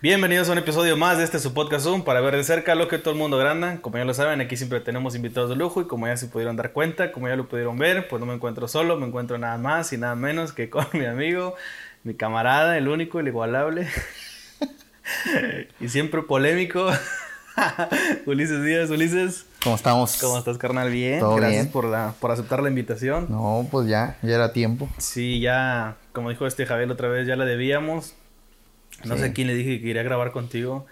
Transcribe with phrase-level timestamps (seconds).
[0.00, 2.86] Bienvenidos a un episodio más de este su podcast Zoom para ver de cerca lo
[2.86, 3.80] que todo el mundo granda.
[3.80, 6.54] Como ya lo saben, aquí siempre tenemos invitados de lujo y como ya se pudieron
[6.54, 9.58] dar cuenta, como ya lo pudieron ver, pues no me encuentro solo, me encuentro nada
[9.58, 11.56] más y nada menos que con mi amigo,
[12.04, 13.88] mi camarada, el único, el igualable
[15.80, 16.88] y siempre polémico.
[18.26, 19.46] Ulises Díaz, Ulises.
[19.64, 20.16] ¿Cómo estamos?
[20.20, 20.90] ¿Cómo estás, carnal?
[20.90, 21.18] Bien.
[21.18, 21.72] ¿Todo Gracias bien?
[21.72, 23.26] Por, la, por aceptar la invitación.
[23.28, 24.88] No, pues ya, ya era tiempo.
[24.98, 28.14] Sí, ya, como dijo este Javier otra vez, ya la debíamos.
[29.04, 29.22] No Sí.
[29.22, 30.86] sé quién le dije que quería grabar contigo.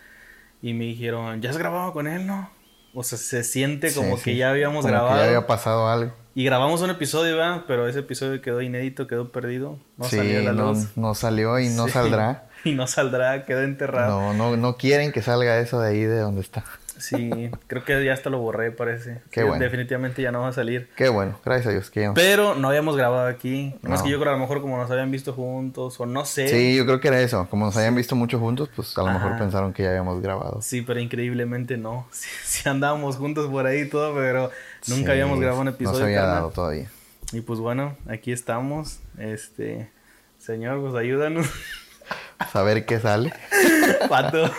[0.63, 2.51] Y me dijeron, ¿ya has grabado con él, no?
[2.95, 4.37] O sea, se siente como Sí, que sí.
[4.39, 5.17] ya habíamos Como que grabado.
[5.21, 6.13] ya había pasado algo.
[6.35, 7.65] Y grabamos un episodio, ¿verdad?
[7.67, 9.79] Pero ese episodio quedó inédito, quedó perdido.
[9.97, 10.89] No salió a la no, luz.
[10.97, 12.45] no salió y no saldrá.
[12.65, 14.19] Y no saldrá, quedó enterrado.
[14.21, 16.65] No, no, no quieren que salga eso de ahí de donde está.
[16.99, 19.21] Sí, creo que ya hasta lo borré, parece.
[19.31, 19.63] Qué Sí, bueno.
[19.63, 20.89] Definitivamente ya no va a salir.
[20.97, 23.75] Qué bueno, gracias a Dios que ya Pero no habíamos grabado aquí.
[23.83, 24.05] Más No.
[24.05, 26.49] que yo creo a lo mejor como nos habían visto juntos o no sé.
[26.49, 27.47] Sí, yo creo que era eso.
[27.51, 30.61] Como nos habían visto mucho juntos, pues a lo mejor pensaron que ya habíamos grabado.
[30.63, 32.07] Sí, pero increíblemente no.
[32.13, 34.51] Sí, sí andábamos juntos por ahí y todo, pero
[34.89, 35.93] nunca Sí, habíamos grabado un episodio.
[35.93, 36.35] No se había carnal.
[36.37, 36.91] dado todavía.
[37.33, 39.01] Y pues bueno, aquí estamos.
[39.19, 39.91] Este,
[40.39, 41.47] señor, pues ayúdanos.
[42.53, 43.33] Saber qué sale.
[44.09, 44.51] Pato.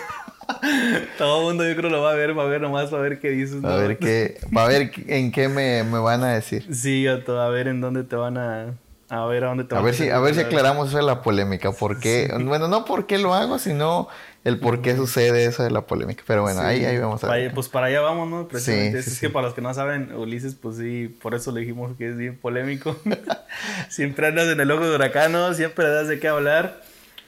[1.18, 3.02] Todo el mundo yo creo lo va a ver, va a ver nomás, va a
[3.02, 3.56] ver qué dices.
[3.64, 3.76] A ¿no?
[3.76, 6.66] ver qué, a ver en qué me, me van a decir.
[6.74, 8.74] Sí, Gato, a ver en dónde te van a...
[9.10, 11.02] A ver a dónde te A van ver si, a ver si aclaramos eso de
[11.02, 11.72] la polémica.
[11.72, 12.30] ¿Por qué?
[12.44, 14.06] Bueno, no por qué lo hago, sino
[14.44, 16.22] el por qué sucede eso de la polémica.
[16.26, 16.66] Pero bueno, Sí.
[16.66, 17.54] ahí, ahí vamos a ver.
[17.54, 18.48] Pues para allá vamos, ¿no?
[18.48, 19.02] Precisamente.
[19.02, 21.96] Sí, es que para los que no saben, Ulises, pues sí, por eso le dijimos
[21.96, 22.98] que es bien polémico.
[23.88, 25.54] siempre andas en el ojo de huracán, ¿no?
[25.54, 26.82] Siempre das de qué hablar.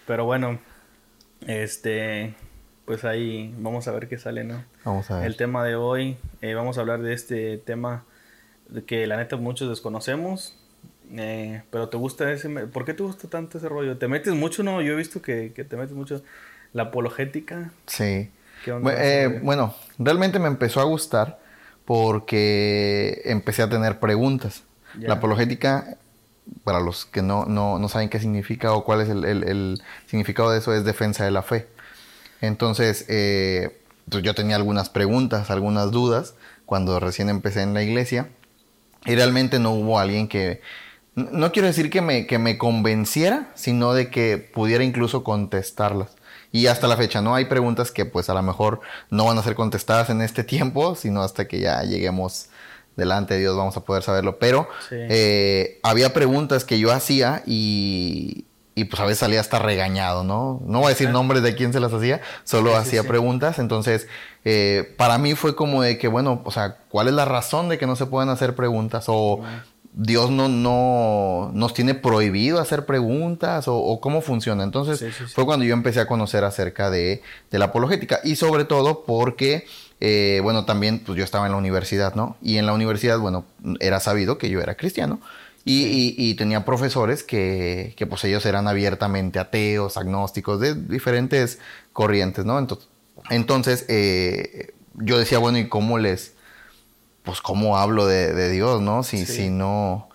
[0.07, 0.59] Pero bueno,
[1.47, 2.35] este,
[2.91, 4.65] pues ahí vamos a ver qué sale, ¿no?
[4.85, 5.27] Vamos a ver.
[5.27, 8.03] El tema de hoy, eh, vamos a hablar de este tema
[8.89, 10.57] que la neta muchos desconocemos.
[11.15, 12.49] eh, pero te gusta ese...
[12.49, 13.97] ¿Por qué te gusta tanto ese rollo?
[13.97, 14.83] ¿Te metes mucho, no?
[14.83, 16.21] Yo he visto que, que te metes mucho
[16.73, 17.71] la apologética.
[17.87, 18.29] Sí.
[18.65, 18.91] ¿Qué onda?
[18.91, 21.39] Bu- eh, bueno, realmente me empezó a gustar
[21.85, 24.65] porque empecé a tener preguntas.
[24.99, 25.07] Ya.
[25.11, 25.97] La apologética,
[26.65, 29.83] para los que no, no, no saben qué significa o cuál es el, el- el
[30.07, 31.69] significado de eso, es defensa de la fe.
[32.41, 36.35] Entonces, eh, pues yo tenía algunas preguntas, algunas dudas
[36.67, 38.29] cuando recién empecé en la iglesia
[39.07, 40.61] y realmente no hubo alguien que,
[41.15, 46.11] no quiero decir que me, que me convenciera, sino de que pudiera incluso contestarlas.
[46.53, 47.35] Y hasta la fecha, ¿no?
[47.35, 48.81] Hay preguntas que pues a lo mejor
[49.11, 52.49] no van a ser contestadas en este tiempo, sino hasta que ya lleguemos
[52.97, 54.39] delante de Dios vamos a poder saberlo.
[54.39, 54.97] Pero Sí.
[54.99, 58.47] eh, había preguntas que yo hacía y,
[58.81, 60.61] y pues a veces salía hasta regañado, ¿no?
[60.67, 63.09] No voy a decir nombres de quién se las hacía, solo Sí, hacía sí.
[63.09, 63.59] preguntas.
[63.59, 64.09] Entonces,
[64.45, 67.79] eh, para mí fue como de que, bueno, o sea, ¿cuál es la razón de
[67.79, 69.05] que no se puedan hacer preguntas?
[69.09, 69.41] O
[69.93, 74.63] Dios no, no nos tiene prohibido hacer preguntas, o, o cómo funciona.
[74.65, 75.05] Entonces,
[75.35, 78.21] fue cuando yo empecé a conocer acerca de, de la apologética.
[78.23, 79.67] Y sobre todo porque,
[80.01, 82.37] eh, bueno, también pues yo estaba en la universidad, ¿no?
[82.41, 83.45] Y en la universidad, bueno,
[83.81, 85.21] era sabido que yo era cristiano.
[85.65, 91.59] Y, y- y tenía profesores que, que, pues ellos eran abiertamente ateos, agnósticos, de diferentes
[91.93, 92.59] corrientes, ¿no?
[92.59, 92.89] Entonces,
[93.29, 96.33] entonces eh, yo decía, bueno, ¿y cómo les,
[97.23, 99.03] pues cómo hablo de, de Dios, ¿no?
[99.03, 99.33] Si, Sí.
[99.35, 100.09] si no,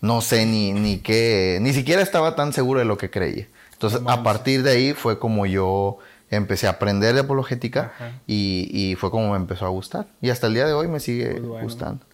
[0.00, 3.46] no sé ni, ni qué, ni siquiera estaba tan seguro de lo que creía.
[3.72, 5.98] Entonces, No a partir de ahí fue como yo
[6.30, 7.92] empecé a aprender de apologética
[8.26, 10.08] y, y fue como me empezó a gustar.
[10.20, 11.62] Y hasta el día de hoy me sigue Pues bueno.
[11.62, 12.04] gustando.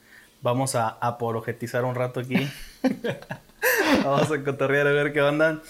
[0.45, 2.37] Vamos a apologetizar un rato aquí.
[4.05, 5.63] Vamos a cotorrear a ver qué onda.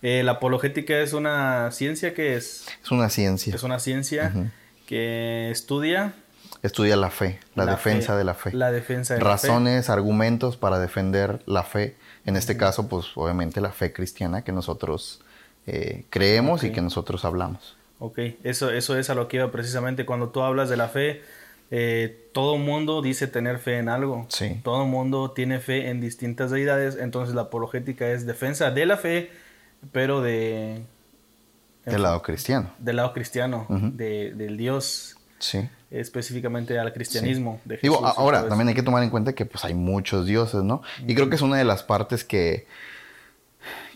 [0.00, 3.54] Eh, la apologética es una ciencia que es, Es una ciencia.
[3.54, 4.32] es una ciencia
[4.86, 6.14] que estudia
[6.62, 8.52] Estudia la fe, la, defensa fe, de la fe.
[8.52, 9.48] La defensa de la fe.
[9.48, 11.96] Razones, argumentos para defender la fe.
[12.24, 15.20] En este caso, pues obviamente la fe cristiana que nosotros
[15.66, 17.76] eh, creemos y que nosotros hablamos.
[17.98, 20.06] Ok, eso, eso es a lo que iba precisamente.
[20.06, 21.20] Cuando tú hablas de la fe,
[21.74, 24.26] eh, todo mundo dice tener fe en algo.
[24.28, 24.60] Sí.
[24.62, 26.98] Todo mundo tiene fe en distintas deidades.
[27.00, 29.30] Entonces la apologética es defensa de la fe,
[29.90, 30.82] pero de...
[31.86, 32.70] Del lado cristiano.
[32.78, 35.66] Del lado cristiano, de, del Dios, Sí.
[35.90, 37.58] específicamente al cristianismo.
[37.64, 40.62] de Digo, Jesús ahora también hay que tomar en cuenta que pues hay muchos dioses,
[40.62, 40.82] ¿no?
[41.06, 42.66] Y creo que es una de las partes que,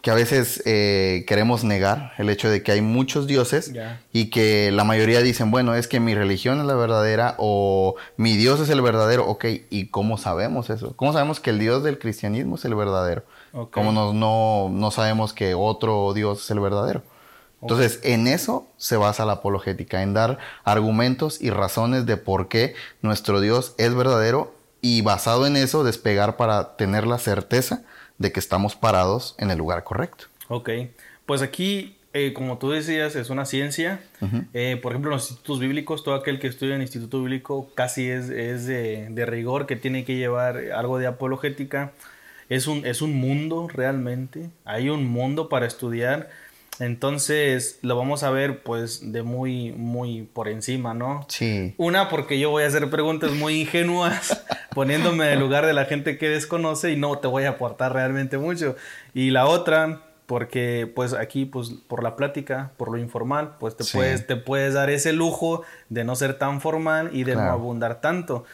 [0.07, 3.73] que a veces eh, queremos negar, el hecho de que hay muchos dioses
[4.13, 8.37] y que la mayoría dicen, bueno, es que mi religión es la verdadera o mi
[8.37, 10.95] Dios es el verdadero, ok, ¿y cómo sabemos eso?
[10.95, 13.25] ¿Cómo sabemos que el Dios del cristianismo es el verdadero?
[13.53, 13.73] Ok.
[13.73, 17.03] ¿Cómo no, no, no sabemos que otro Dios es el verdadero?
[17.61, 22.77] Entonces, en eso se basa la apologética, en dar argumentos y razones de por qué
[23.03, 27.83] nuestro Dios es verdadero y basado en eso despegar para tener la certeza
[28.19, 30.27] de que estamos parados en el lugar correcto.
[30.49, 30.71] Ok,
[31.27, 34.01] pues aquí eh, como tú decías, es una ciencia.
[34.55, 37.71] Eh, por ejemplo, en los institutos bíblicos, todo aquel que estudia en el instituto bíblico
[37.75, 41.93] casi es, es de, de, rigor, que tiene que llevar algo de apologética.
[42.49, 44.49] Es un, es un mundo realmente.
[44.65, 46.31] Hay un mundo para estudiar.
[46.79, 51.25] Entonces lo vamos a ver pues de muy, muy por encima, ¿no?
[51.29, 51.75] Sí.
[51.79, 54.45] Una, porque yo voy a hacer preguntas muy ingenuas,
[54.75, 57.95] poniéndome en el lugar de la gente que desconoce y no te voy a aportar
[57.95, 58.77] realmente mucho.
[59.15, 63.85] Y la otra, porque pues aquí pues por la plática, por lo informal, pues te,
[63.85, 68.03] puedes, te puedes dar ese lujo de no ser tan formal y de no abundar
[68.03, 68.45] tanto.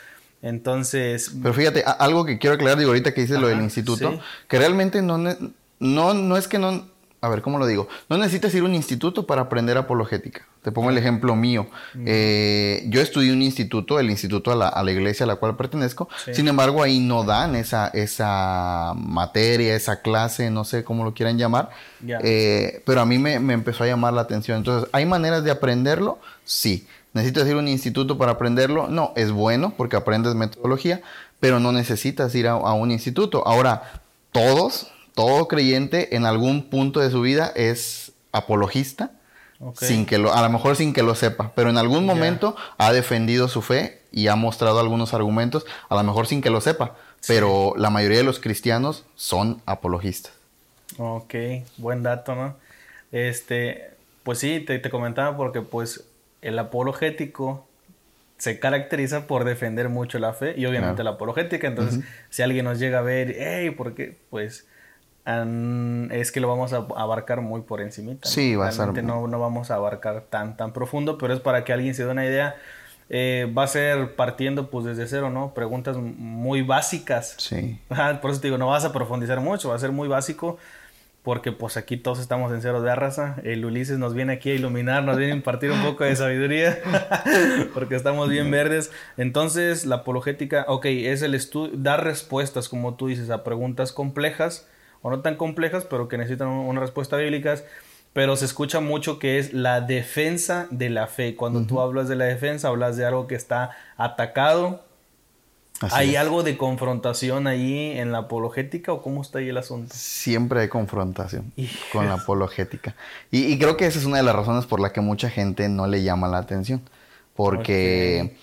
[0.42, 1.32] Entonces...
[1.40, 5.02] Pero fíjate, algo que quiero aclarar, digo ahorita que dices lo del instituto, que realmente
[5.02, 6.91] no, no, no es que no
[7.22, 7.86] a ver, ¿cómo lo digo?
[8.08, 10.44] No necesitas ir a un instituto para aprender apologética.
[10.60, 11.68] Te pongo el ejemplo mío.
[12.04, 16.08] Eh, yo estudié un instituto, el instituto a la, iglesia a la cual pertenezco.
[16.32, 21.38] Sin embargo, ahí no dan esa, esa materia, esa clase, no sé cómo lo quieran
[21.38, 21.70] llamar.
[22.04, 24.58] Eh, pero a mí me, me, empezó a llamar la atención.
[24.58, 26.18] Entonces, ¿hay maneras de aprenderlo?
[26.44, 26.88] Sí.
[27.12, 28.88] ¿Necesitas ir a un instituto para aprenderlo?
[28.88, 31.02] No, es bueno porque aprendes metodología,
[31.38, 33.46] pero no necesitas ir a un instituto.
[33.46, 34.02] Ahora,
[34.32, 39.12] todos todo creyente en algún punto de su vida es apologista,
[39.74, 42.92] sin que lo, a lo mejor sin que lo sepa, pero en algún momento ha
[42.92, 46.96] defendido su fe y ha mostrado algunos argumentos, a lo mejor sin que lo sepa,
[47.28, 50.32] pero la mayoría de los cristianos son apologistas.
[50.98, 51.34] Ok,
[51.76, 52.56] buen dato, ¿no?
[53.12, 53.90] Este,
[54.22, 56.04] pues sí, te, comentaba porque pues
[56.40, 57.66] el apologético
[58.38, 61.68] se caracteriza por defender mucho la fe y obviamente la apologética.
[61.68, 64.16] Entonces, si alguien nos llega a ver, hey, ¿por qué?
[64.30, 64.66] Pues
[65.24, 68.28] es que lo vamos a abarcar muy por encimita.
[68.28, 69.04] Sí, va a ser.
[69.04, 72.10] No, no vamos a abarcar tan, tan profundo, pero es para que alguien se dé
[72.10, 72.56] una idea.
[73.08, 75.54] Eh, va a ser partiendo pues desde cero, ¿no?
[75.54, 77.34] Preguntas muy básicas.
[77.38, 77.78] Sí.
[78.20, 80.58] por eso te digo, no vas a profundizar mucho, va a ser muy básico,
[81.22, 83.36] porque pues aquí todos estamos en cero de raza.
[83.44, 86.78] El Ulises nos viene aquí a iluminar, nos viene a impartir un poco de sabiduría,
[87.74, 88.90] porque estamos bien verdes.
[89.16, 94.66] Entonces, la apologética, ok, es el estudio, dar respuestas, como tú dices, a preguntas complejas
[95.02, 97.56] o no tan complejas, pero que necesitan una respuesta bíblica,
[98.12, 101.34] pero se escucha mucho que es la defensa de la fe.
[101.34, 104.84] Cuando tú hablas de la defensa, hablas de algo que está atacado.
[105.90, 109.92] ¿Hay algo de confrontación ahí en la apologética o cómo está ahí el asunto?
[109.96, 111.52] Siempre hay confrontación
[111.92, 112.94] con la apologética.
[113.32, 115.88] Y, creo que esa es una de las razones por la que mucha gente no
[115.88, 116.82] le llama la atención.
[117.34, 118.36] Porque,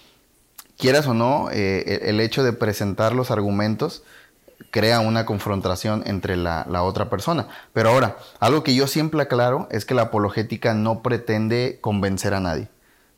[0.77, 4.03] quieras o no, eh, el hecho de presentar los argumentos
[4.71, 7.47] crea una confrontación entre la, otra persona.
[7.73, 12.39] Pero ahora, algo que yo siempre aclaro es que la apologética no pretende convencer a
[12.39, 12.67] nadie.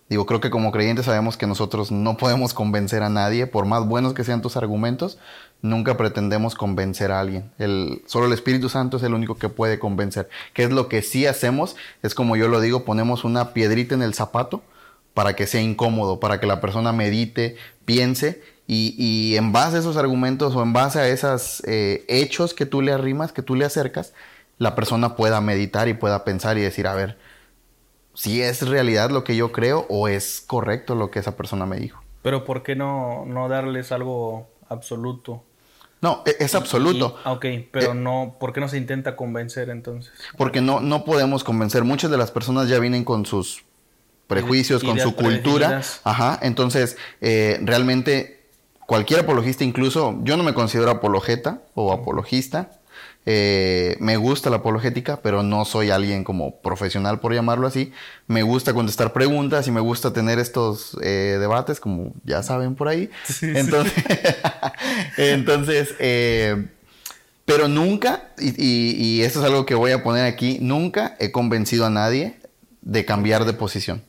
[0.10, 3.88] Digo, creo que como creyentes sabemos que nosotros no podemos convencer a nadie, por más
[3.88, 5.18] buenos que sean tus argumentos,
[5.62, 7.50] nunca pretendemos convencer a alguien.
[7.58, 10.30] El, solo el Espíritu Santo es el único que puede convencer.
[10.54, 11.78] ¿Qué es lo que sí hacemos?
[12.04, 14.62] Es como yo lo digo, ponemos una piedrita en el zapato
[15.14, 17.56] para que sea incómodo, para que la persona medite,
[17.86, 22.66] piense y, en base a esos argumentos o en base a esos eh, hechos que
[22.66, 24.14] tú le arrimas, que tú le acercas,
[24.58, 27.18] la persona pueda meditar y pueda pensar y decir, a ver,
[28.14, 31.78] si es realidad lo que yo creo o es correcto lo que esa persona me
[31.78, 32.02] dijo.
[32.22, 35.44] Pero ¿por qué no, no darles algo absoluto?
[36.02, 37.18] No, e, es absoluto.
[37.26, 40.14] ok, pero eh, no, ¿por qué no se intenta convencer entonces?
[40.38, 41.84] Porque no, no podemos convencer.
[41.84, 43.64] Muchas de las personas ya vienen con sus
[44.28, 45.82] prejuicios, con su cultura.
[46.04, 48.41] Ajá, entonces eh, realmente
[48.92, 52.72] cualquier apologista, incluso yo no me considero apologeta o apologista.
[53.26, 57.94] Eh, me gusta la apologética, pero no soy alguien como profesional, por llamarlo así.
[58.28, 62.90] Me gusta contestar preguntas y me gusta tener estos eh, debates, como ya saben por
[62.90, 63.10] ahí.
[63.42, 64.04] entonces,
[65.18, 66.68] entonces eh,
[67.46, 71.90] pero nunca, y, esto es algo que voy a poner aquí, nunca he convencido a
[71.90, 72.42] nadie
[72.82, 74.04] de cambiar de posición.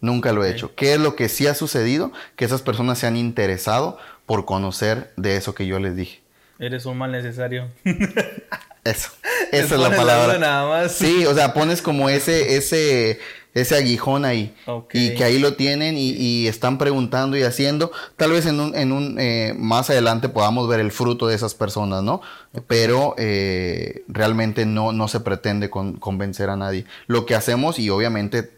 [0.00, 0.74] Nunca lo he hecho.
[0.74, 2.12] ¿Qué es lo que sí ha sucedido?
[2.36, 3.96] Que esas personas se han interesado
[4.26, 6.20] por conocer de eso que yo les dije.
[6.58, 7.68] Eres un mal necesario.
[8.84, 9.10] Eso.
[9.50, 10.38] Esa es la palabra.
[10.38, 10.92] Nada más.
[10.92, 13.18] Sí, o sea, pones como ese, ese,
[13.54, 14.54] ese aguijón ahí.
[14.92, 17.92] Y que ahí lo tienen y, están preguntando y haciendo.
[18.16, 21.54] Tal vez en un, en un eh, más adelante podamos ver el fruto de esas
[21.54, 22.20] personas, ¿no?
[22.66, 26.84] Pero eh, realmente no, no se pretende convencer a nadie.
[27.06, 28.50] Lo que hacemos, y obviamente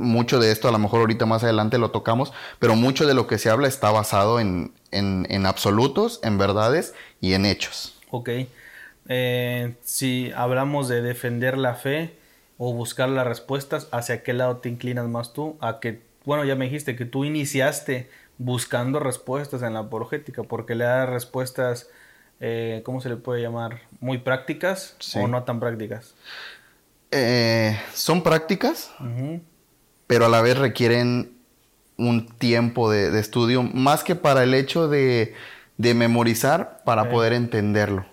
[0.00, 3.26] mucho de esto a lo mejor ahorita más adelante lo tocamos, pero mucho de lo
[3.26, 7.94] que se habla está basado en, en, absolutos, en verdades y en hechos.
[8.10, 8.30] Ok.
[9.08, 12.16] Eh, si hablamos de defender la fe
[12.58, 15.56] o buscar las respuestas, ¿hacia qué lado te inclinas más tú?
[15.60, 20.74] A que, bueno, ya me dijiste que tú iniciaste buscando respuestas en la apologética, porque
[20.74, 21.88] le das respuestas,
[22.40, 23.82] eh, ¿cómo se le puede llamar?
[24.00, 26.14] ¿Muy prácticas o no tan prácticas?
[27.10, 28.92] Eh, son prácticas,
[30.10, 31.30] pero a la vez requieren
[31.96, 35.36] un tiempo de, estudio, más que para el hecho de,
[35.78, 38.04] memorizar, para poder entenderlo,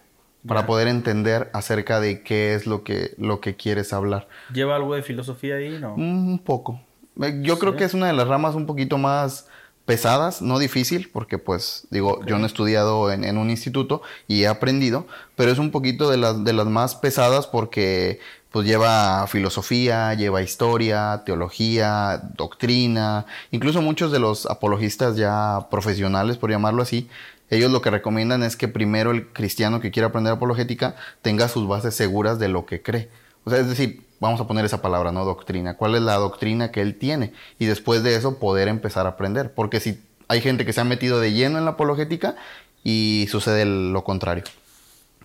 [0.47, 4.27] para poder entender acerca de qué es lo que, lo que quieres hablar.
[4.53, 5.95] ¿Lleva algo de filosofía ahí, no?
[5.95, 6.79] Un poco.
[7.19, 9.47] Eh, yo creo que es una de las ramas un poquito más
[9.87, 14.47] pesadas, no difícil, porque pues digo, yo no he estudiado en, un instituto y he
[14.47, 18.19] aprendido, pero es un poquito de las, de las más pesadas porque
[18.51, 26.49] pues lleva filosofía, lleva historia, teología, doctrina, incluso muchos de los apologistas ya profesionales, por
[26.49, 27.09] llamarlo así,
[27.49, 31.67] ellos lo que recomiendan es que primero el cristiano que quiera aprender apologética tenga sus
[31.67, 33.09] bases seguras de lo que cree.
[33.45, 35.23] O sea, es decir, vamos a poner esa palabra, ¿no?
[35.23, 35.77] Doctrina.
[35.77, 37.31] ¿Cuál es la doctrina que él tiene?
[37.59, 39.53] Y después de eso poder empezar a aprender.
[39.53, 42.35] Porque si hay gente que se ha metido de lleno en la apologética
[42.83, 44.43] y sucede lo contrario.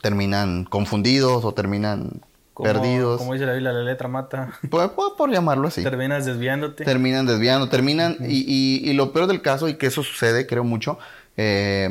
[0.00, 2.22] Terminan confundidos o terminan
[2.62, 3.18] perdidos.
[3.18, 4.52] Como dice la Biblia, la letra mata.
[4.70, 5.82] Por, por, llamarlo así.
[5.82, 6.84] Terminas desviándote.
[6.84, 8.16] Terminan desviando, terminan.
[8.20, 10.98] y, y, lo peor del caso, y que eso sucede, creo mucho,
[11.36, 11.88] eh,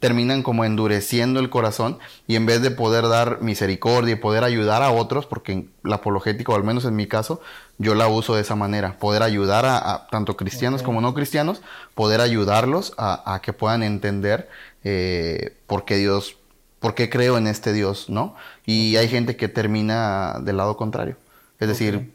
[0.00, 4.82] terminan como endureciendo el corazón y en vez de poder dar misericordia y poder ayudar
[4.82, 7.40] a otros, porque la apologética, o al menos en mi caso,
[7.76, 11.60] yo la uso de esa manera, poder ayudar a, tanto cristianos como no cristianos,
[11.94, 14.48] poder ayudarlos a, que puedan entender
[14.84, 16.36] eh, por qué Dios,
[16.80, 18.34] por qué creo en este Dios, ¿no?
[18.66, 21.16] Y hay gente que termina del lado contrario,
[21.60, 22.12] es decir,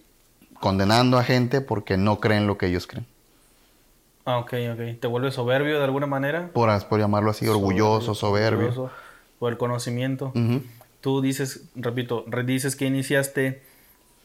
[0.60, 3.05] condenando a gente porque no creen lo que ellos creen.
[4.25, 5.00] Ah, ok, ok.
[5.00, 6.50] ¿Te vuelve soberbio de alguna manera?
[6.51, 8.89] Por, por llamarlo así, orgulloso, soberbio.
[9.38, 10.34] por el conocimiento.
[11.00, 13.62] Tú dices, repito, dices que iniciaste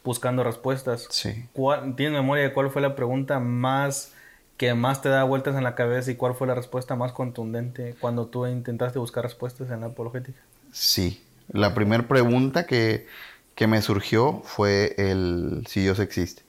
[0.03, 1.07] buscando respuestas.
[1.11, 1.45] Sí.
[1.97, 4.15] ¿Tienes memoria de cuál fue la pregunta más
[4.61, 7.97] que más te da vueltas en la cabeza y cuál fue la respuesta más contundente
[7.99, 10.39] cuando tú intentaste buscar respuestas en la apologética?
[10.71, 11.25] Sí.
[11.51, 13.07] La primera pregunta que,
[13.55, 16.43] que me surgió fue el si Dios existe.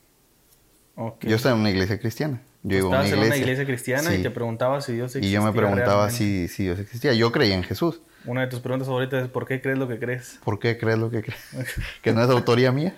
[1.21, 2.41] Yo estaba en una iglesia cristiana.
[2.63, 3.15] Yo una iglesia.
[3.15, 5.29] en una iglesia cristiana y te preguntaba si Dios existía.
[5.29, 7.13] Y yo me preguntaba si, si, Dios existía.
[7.13, 8.01] Yo creía en Jesús.
[8.25, 10.39] Una de tus preguntas favoritas es ¿por qué crees lo que crees?
[10.43, 11.41] ¿Por qué crees lo que crees?
[12.01, 12.95] que no es autoría mía.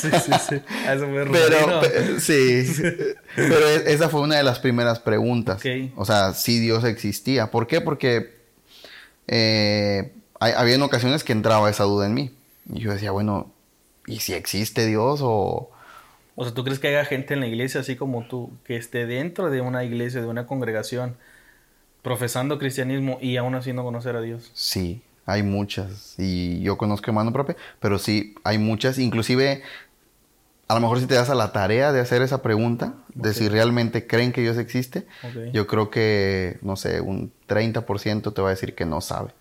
[0.00, 0.62] sí, sí, sí.
[0.88, 2.66] Eso fue pero, sí.
[3.36, 5.62] pero esa fue una de las primeras preguntas.
[5.96, 7.50] O sea, si Dios existía.
[7.50, 7.80] ¿Por qué?
[7.80, 8.40] Porque
[9.26, 12.34] eh, había ocasiones que entraba esa duda en mí.
[12.72, 13.52] Y yo decía, bueno,
[14.06, 15.70] ¿y si existe Dios o
[16.40, 19.04] o sea, ¿tú crees que haya gente en la iglesia, así como tú, que esté
[19.04, 21.16] dentro de una iglesia, de una congregación,
[22.02, 24.50] profesando cristianismo y aún así no conocer a Dios?
[24.54, 26.14] Sí, hay muchas.
[26.18, 28.98] Y yo conozco mano propia, pero sí, hay muchas.
[28.98, 29.62] Inclusive,
[30.68, 33.48] a lo mejor si te das a la tarea de hacer esa pregunta, de si
[33.48, 35.06] realmente creen que Dios existe,
[35.52, 39.32] yo creo que, no sé, un 30% te va a decir que no sabe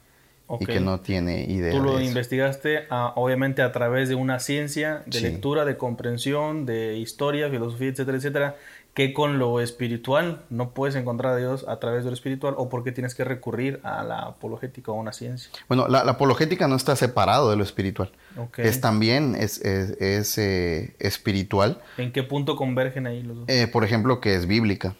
[0.59, 1.71] y que no tiene idea.
[1.71, 7.49] Tú lo investigaste obviamente a través de una ciencia de lectura, de comprensión, de historia,
[7.51, 8.55] filosofía, etcétera, etcétera,
[8.99, 12.67] que con lo espiritual no puedes encontrar a Dios a través de lo espiritual o
[12.67, 15.49] porque tienes que recurrir a la apologética o a una ciencia.
[15.69, 18.11] Bueno, la, apologética no está separado de lo espiritual.
[18.57, 21.81] Es también es, es, eh, espiritual.
[21.97, 23.45] ¿En qué punto convergen ahí los dos?
[23.47, 24.95] Eh, por ejemplo, que es bíblica.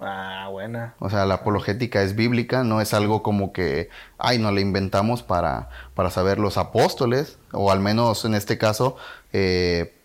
[0.00, 0.94] Ah, buena.
[0.98, 5.22] O sea, la apologética es bíblica, no es algo como que, ay, no la inventamos
[5.22, 8.96] para, para saber los apóstoles, o al menos en este caso,
[9.34, 9.97] eh,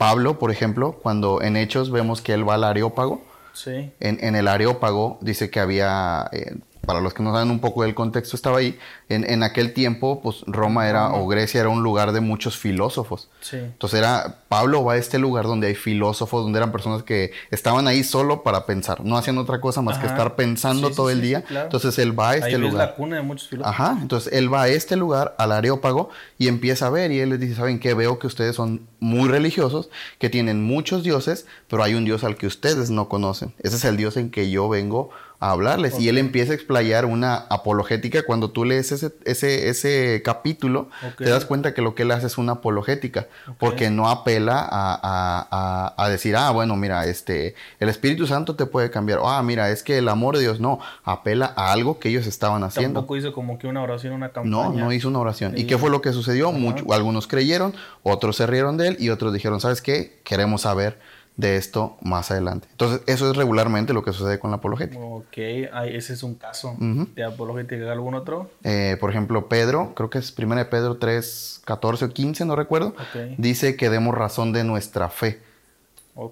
[0.00, 3.20] Pablo, por ejemplo, cuando en Hechos vemos que él va al Areópago,
[3.52, 3.92] sí.
[4.00, 6.56] en, en el Areópago dice que había, eh,
[6.90, 8.76] para los que no saben un poco del contexto, estaba ahí.
[9.08, 13.28] En, en aquel tiempo, pues Roma era, o Grecia era un lugar de muchos filósofos.
[13.40, 13.58] Sí.
[13.58, 17.86] Entonces era, Pablo va a este lugar donde hay filósofos, donde eran personas que estaban
[17.86, 21.44] ahí solo para pensar, no hacían otra cosa más que estar pensando todo el día.
[21.48, 22.88] Entonces él va a este lugar.
[22.88, 23.72] la cuna de muchos filósofos.
[23.72, 27.30] Ajá, entonces él va a este lugar, al Areópago, y empieza a ver, y él
[27.30, 27.94] les dice, ¿saben qué?
[27.94, 32.36] Veo que ustedes son muy religiosos, que tienen muchos dioses, pero hay un dios al
[32.36, 33.54] que ustedes no conocen.
[33.60, 35.98] Ese es el dios en que yo vengo a hablarles.
[35.98, 38.22] Y él empieza a explayar una apologética.
[38.22, 42.26] Cuando tú lees ese, ese, ese capítulo, te das cuenta que lo que él hace
[42.26, 43.26] es una apologética,
[43.58, 48.66] porque no apela a, a, a, decir, ah, bueno, mira, este, el Espíritu Santo te
[48.66, 49.20] puede cambiar.
[49.24, 52.62] Ah, mira, es que el amor de Dios no, apela a algo que ellos estaban
[52.62, 53.00] haciendo.
[53.00, 54.50] Tampoco hizo como que una oración, una campaña.
[54.50, 55.56] No, no hizo una oración.
[55.56, 56.52] ¿Y, qué fue lo que sucedió?
[56.92, 60.20] algunos creyeron, otros se rieron de él y otros dijeron, ¿sabes qué?
[60.24, 60.98] Queremos saber
[61.40, 62.68] de esto más adelante.
[62.70, 65.00] Entonces, eso es regularmente lo que sucede con la apologética.
[65.00, 67.90] Ok, ese es un caso de apologética.
[67.90, 68.50] ¿Algún otro?
[68.62, 72.94] Eh, por ejemplo, Pedro, creo que es 1 Pedro 3, 14 o 15, no recuerdo,
[73.38, 75.40] dice que demos razón de nuestra fe.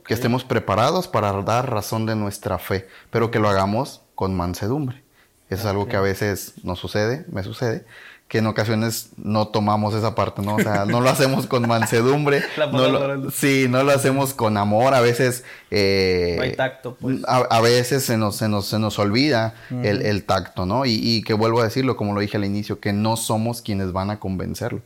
[0.04, 5.02] Que estemos preparados para dar razón de nuestra fe, pero que lo hagamos con mansedumbre.
[5.48, 7.86] Eso es algo que a veces nos sucede, me sucede,
[8.28, 10.56] que en ocasiones no tomamos esa parte, ¿no?
[10.56, 12.42] O sea, no lo hacemos con mansedumbre.
[12.72, 14.94] no lo, sí, no lo hacemos con amor.
[14.94, 15.44] A veces...
[15.70, 17.22] Eh, no hay tacto, pues.
[17.26, 20.84] A, veces se nos, se nos, se nos olvida el, el, tacto, ¿no?
[20.84, 23.92] Y, y, que vuelvo a decirlo, como lo dije al inicio, que no somos quienes
[23.92, 24.82] van a convencerlo.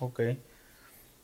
[0.00, 0.20] Ok.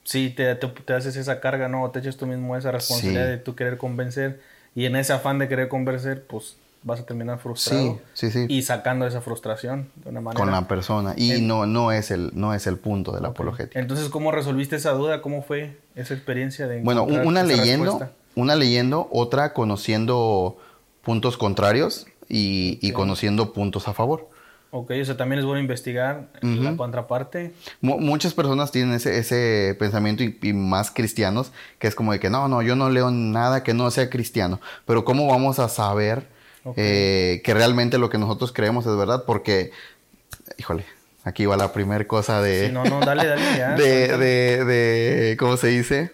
[0.04, 1.90] Sí, te, te, haces esa carga, ¿no?
[1.90, 4.42] Te echas tú mismo esa responsabilidad de tú querer convencer.
[4.74, 8.00] Y en ese afán de querer convencer, pues vas a terminar frustrado.
[8.14, 8.46] Sí, sí, sí.
[8.48, 10.38] Y sacando esa frustración de una manera.
[10.38, 11.14] Con la persona.
[11.16, 13.80] Y no, no, es el, no es el punto de la apologética.
[13.80, 15.22] Entonces, ¿cómo resolviste esa duda?
[15.22, 20.58] ¿Cómo fue esa experiencia de Bueno, una leyendo, una leyendo, otra conociendo
[21.02, 24.32] puntos contrarios y, y conociendo puntos a favor.
[24.74, 27.52] Ok, o sea, también es bueno investigar la contraparte.
[27.82, 32.48] muchas personas tienen ese, ese pensamiento y, más cristianos, que es como de que no,
[32.48, 34.62] no, yo no leo nada que no sea cristiano.
[34.86, 36.26] Pero ¿cómo vamos a saber
[36.76, 39.24] eh, que realmente lo que nosotros creemos es verdad?
[39.26, 39.72] Porque,
[40.58, 40.84] híjole,
[41.24, 42.68] aquí va la primera cosa de...
[42.68, 43.70] Sí, no, no, dale, dale, ya.
[43.76, 46.12] de, de, de, ¿cómo se dice?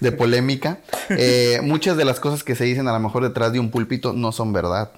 [0.00, 0.78] De polémica.
[1.12, 4.12] Eh, muchas de las cosas que se dicen a lo mejor detrás de un púlpito
[4.12, 4.92] no son verdad.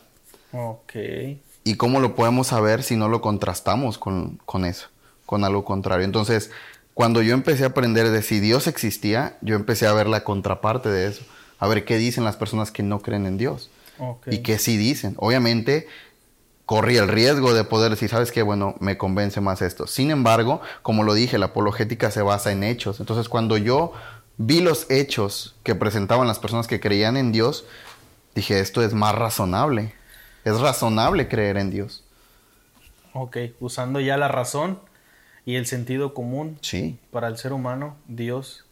[0.52, 0.92] Ok.
[1.64, 4.88] ¿Y cómo lo podemos saber si no lo contrastamos con, eso,
[5.24, 6.04] con algo contrario?
[6.04, 6.50] Entonces,
[6.92, 10.90] cuando yo empecé a aprender de si Dios existía, yo empecé a ver la contraparte
[10.90, 11.22] de eso,
[11.58, 13.70] a ver qué dicen las personas que no creen en Dios
[14.26, 15.14] y qué sí dicen.
[15.18, 15.86] Obviamente,
[16.66, 18.42] corrí el riesgo de poder decir, ¿sabes qué?
[18.42, 19.86] Bueno, me convence más esto.
[19.86, 23.00] Sin embargo, como lo dije, la apologética se basa en hechos.
[23.00, 23.92] Entonces, cuando yo
[24.36, 27.64] vi los hechos que presentaban las personas que creían en Dios,
[28.34, 29.94] dije, esto es más razonable
[30.44, 32.04] es razonable creer en Dios.
[33.12, 34.80] Ok, usando ya la razón
[35.44, 36.58] y el sentido común.
[36.62, 36.98] Sí.
[37.10, 38.66] Para el ser humano, Dios.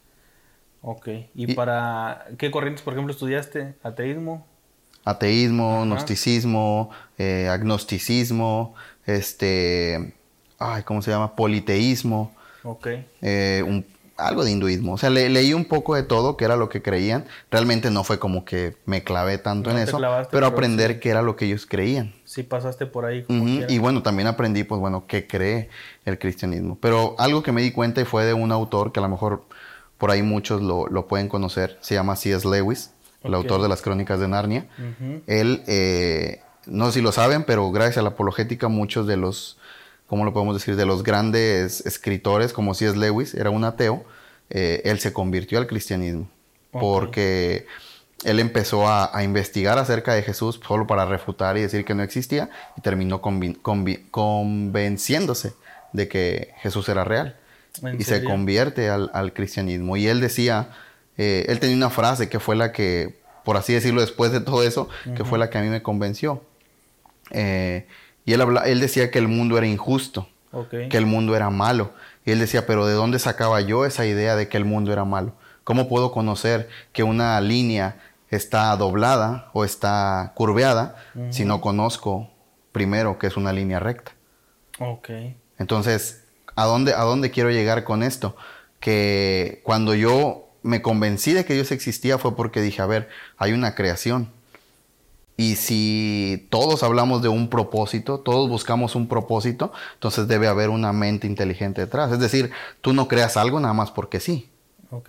[0.83, 1.09] Ok.
[1.35, 3.75] ¿Y, para qué corrientes, por ejemplo, estudiaste?
[3.83, 4.47] ¿Ateísmo?
[5.05, 8.75] Ateísmo, gnosticismo, eh, agnosticismo,
[9.07, 10.15] este.
[10.59, 11.35] Ay, ¿cómo se llama?
[11.35, 12.33] Politeísmo.
[12.63, 12.89] Ok.
[13.23, 13.85] Eh, un
[14.21, 14.93] algo de hinduismo.
[14.93, 17.25] O sea, leí un poco de todo, que era lo que creían.
[17.51, 19.99] Realmente no fue como que me clavé tanto en eso,
[20.31, 22.15] pero aprender qué era lo que ellos creían.
[22.25, 23.25] Sí, pasaste por ahí.
[23.29, 25.69] y bueno, también aprendí, pues bueno, qué cree
[26.05, 26.79] el cristianismo.
[26.81, 29.45] Pero algo que me di cuenta y fue de un autor que a lo mejor
[29.99, 32.49] por ahí muchos lo, pueden conocer, se llama C.S.
[32.49, 34.67] Lewis, el autor de las crónicas de Narnia.
[35.27, 39.59] Él, eh, no sé si lo saben, pero gracias a la apologética muchos de los
[40.11, 40.75] ¿cómo lo podemos decir?
[40.75, 44.05] De los grandes escritores, como si es Lewis, era un ateo,
[44.51, 46.29] eh, él se convirtió al cristianismo.
[46.73, 47.67] Porque
[48.25, 52.51] él empezó a, investigar acerca de Jesús solo para refutar y decir que no existía
[52.77, 55.53] y terminó convenciéndose
[55.93, 57.37] de que Jesús era real.
[57.97, 59.97] Y se convierte al, cristianismo.
[59.97, 60.71] Y él decía,
[61.23, 64.63] eh, él tenía una frase que fue la que, por así decirlo, después de todo
[64.63, 66.43] eso, que fue la que a mí me convenció.
[67.31, 67.87] Eh,
[68.25, 70.31] y él, habla, él decía que el mundo era injusto,
[70.71, 71.93] que el mundo era malo.
[72.25, 75.05] Y él decía, pero ¿de dónde sacaba yo esa idea de que el mundo era
[75.05, 75.35] malo?
[75.63, 80.97] ¿Cómo puedo conocer que una línea está doblada o está curveada
[81.29, 82.31] si no conozco
[82.73, 84.13] primero que es una línea recta?
[84.79, 85.11] Ok.
[85.59, 86.25] Entonces,
[86.57, 88.37] ¿a dónde, ¿a dónde quiero llegar con esto?
[88.79, 93.53] Que cuando yo me convencí de que Dios existía fue porque dije, a ver, hay
[93.53, 94.31] una creación
[95.41, 100.93] y si todos hablamos de un propósito, todos buscamos un propósito, entonces debe haber una
[100.93, 102.13] mente inteligente detrás.
[102.13, 102.51] Es decir,
[102.83, 104.51] tú no creas algo nada más porque sí.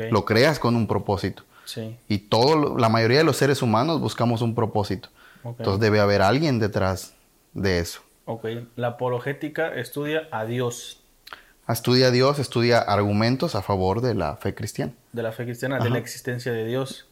[0.09, 1.43] Lo creas con un propósito.
[1.65, 1.97] Sí.
[2.07, 5.09] Y todo, la mayoría de los seres humanos buscamos un propósito.
[5.43, 7.13] Entonces debe haber alguien detrás
[7.51, 7.99] de eso.
[8.23, 8.45] Ok.
[8.77, 11.00] La apologética estudia a Dios.
[11.73, 14.93] Estudia a Dios, estudia argumentos a favor de la fe cristiana.
[15.13, 17.07] De la fe cristiana, de la existencia de Dios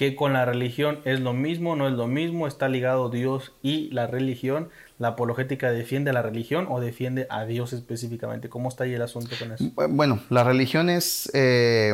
[0.00, 3.90] que con la religión es lo mismo, no es lo mismo, está ligado Dios y
[3.90, 4.70] la religión.
[4.98, 8.48] ¿La apologética defiende a la religión o defiende a Dios específicamente?
[8.48, 9.62] ¿Cómo está ahí el asunto con eso?
[9.90, 11.30] Bueno, la religión es...
[11.34, 11.92] Eh,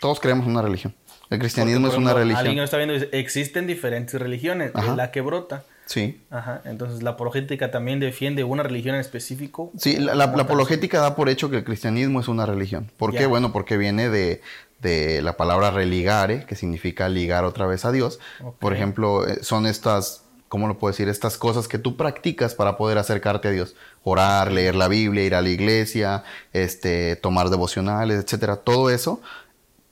[0.00, 0.94] todos creemos en una religión.
[1.28, 2.46] El cristianismo es una religión.
[2.46, 5.62] Alguien está viendo existen diferentes religiones, es la que brota.
[5.86, 6.20] Sí.
[6.30, 6.62] Ajá.
[6.64, 9.70] Entonces, la apologética también defiende una religión en específico.
[9.76, 12.90] Sí, la, apologética da por hecho que el cristianismo es una religión.
[12.96, 13.26] ¿Por qué?
[13.26, 14.40] Bueno, porque viene de,
[14.84, 18.20] de la palabra religare, que significa ligar otra vez a Dios.
[18.58, 21.08] Por ejemplo, eh, son estas, ¿cómo lo puedo decir?
[21.08, 23.74] Estas cosas que tú practicas para poder acercarte a Dios.
[24.02, 28.56] Orar, leer la Biblia, ir a la iglesia, este, tomar devocionales, etcétera.
[28.56, 29.20] Todo eso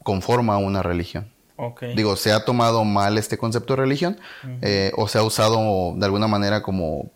[0.03, 1.33] conforma una religión.
[1.95, 4.19] Digo, se ha tomado mal este concepto de religión
[4.63, 7.11] eh, o se ha usado de alguna manera como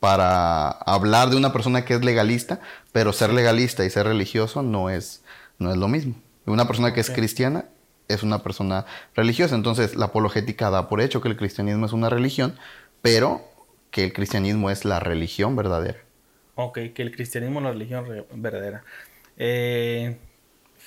[0.00, 2.60] para hablar de una persona que es legalista,
[2.92, 5.22] pero ser legalista y ser religioso no es,
[5.58, 6.14] no es lo mismo.
[6.46, 7.64] Una persona que es cristiana
[8.06, 9.54] es una persona religiosa.
[9.54, 12.56] Entonces, la apologética da por hecho que el cristianismo es una religión,
[13.02, 13.42] pero
[13.90, 15.98] que el cristianismo es la religión verdadera.
[16.54, 18.82] Ok, que el cristianismo es la religión re- verdadera.
[19.36, 20.16] Eh,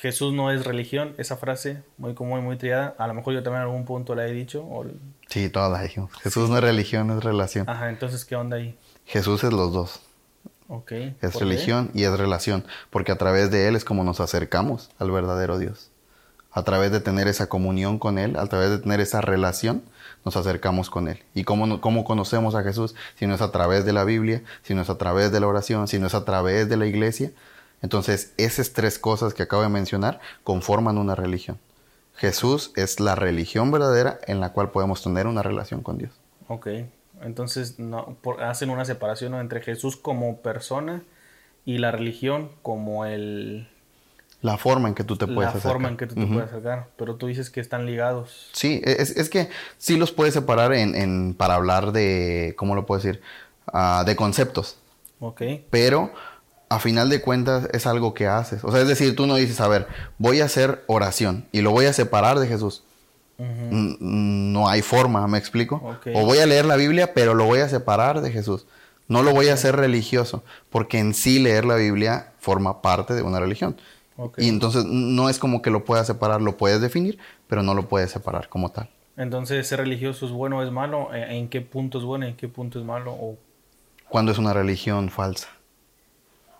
[0.01, 2.95] Jesús no es religión, esa frase muy común y muy triada.
[2.97, 4.63] A lo mejor yo también en algún punto la he dicho.
[4.63, 4.83] o-
[5.27, 6.11] Sí, todas las dijimos.
[6.23, 7.69] Jesús no es religión, es relación.
[7.69, 8.75] Ajá, entonces, ¿qué onda ahí?
[9.05, 9.99] Jesús es los dos.
[10.67, 10.91] Ok.
[11.21, 15.11] Es religión y es relación, porque a través de Él es como nos acercamos al
[15.11, 15.91] verdadero Dios.
[16.51, 19.83] A través de tener esa comunión con Él, a través de tener esa relación,
[20.25, 21.19] nos acercamos con Él.
[21.35, 22.95] ¿Y cómo, cómo conocemos a Jesús?
[23.15, 25.47] Si no es a través de la Biblia, si no es a través de la
[25.47, 27.31] oración, si no es a través de la iglesia.
[27.81, 31.57] Entonces, esas tres cosas que acabo de mencionar conforman una religión.
[32.15, 36.11] Jesús es la religión verdadera en la cual podemos tener una relación con Dios.
[36.47, 36.67] Ok.
[37.23, 39.41] Entonces, no, por- hacen una separación ¿no?
[39.41, 41.01] entre Jesús como persona
[41.65, 43.67] y la religión como el,
[44.41, 45.71] La forma en que tú te puedes la acercar.
[45.71, 46.87] forma en que tú te puedes acercar.
[46.97, 48.49] Pero tú dices que están ligados.
[48.53, 52.85] Sí, es, es que sí los puedes separar en, en- para hablar de, ¿cómo lo
[52.85, 53.21] puedo decir?
[53.67, 54.77] Ah, de conceptos,
[55.19, 55.41] Ok.
[55.69, 56.11] pero
[56.71, 58.63] a final de cuentas es algo que haces.
[58.63, 61.71] O sea, es decir, tú no dices, a ver, voy a hacer oración y lo
[61.71, 62.83] voy a separar de Jesús.
[63.39, 65.81] No hay forma, ¿me explico?
[66.15, 68.65] O voy a leer la Biblia, pero lo voy a separar de Jesús.
[69.07, 73.21] No lo voy a hacer religioso, porque en sí leer la Biblia forma parte de
[73.23, 73.75] una religión.
[74.37, 77.87] Y entonces no es como que lo puedas separar, lo puedes definir, pero no lo
[77.89, 78.87] puedes separar como tal.
[79.17, 81.13] Entonces, ¿ser religioso es bueno o es malo?
[81.13, 83.11] ¿En en qué punto es bueno y en qué punto es malo?
[83.11, 83.37] O-
[84.07, 85.47] Cuando es una religión falsa,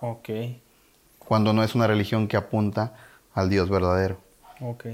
[0.02, 0.30] ok,
[1.20, 2.94] cuando no es una religión que apunta
[3.34, 4.20] al Dios verdadero,
[4.60, 4.88] ok.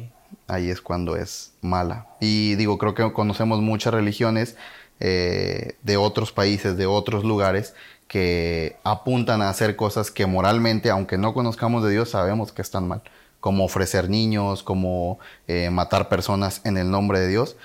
[0.48, 2.06] ahí es cuando es mala.
[2.20, 4.56] Y digo, creo que conocemos muchas religiones
[5.00, 7.74] eh, de otros países, de otros lugares,
[8.08, 12.88] que apuntan a hacer cosas que moralmente, aunque no conozcamos de Dios, sabemos que están
[12.88, 13.02] mal.
[13.40, 17.56] Como ofrecer niños, como eh, matar personas en el nombre de Dios.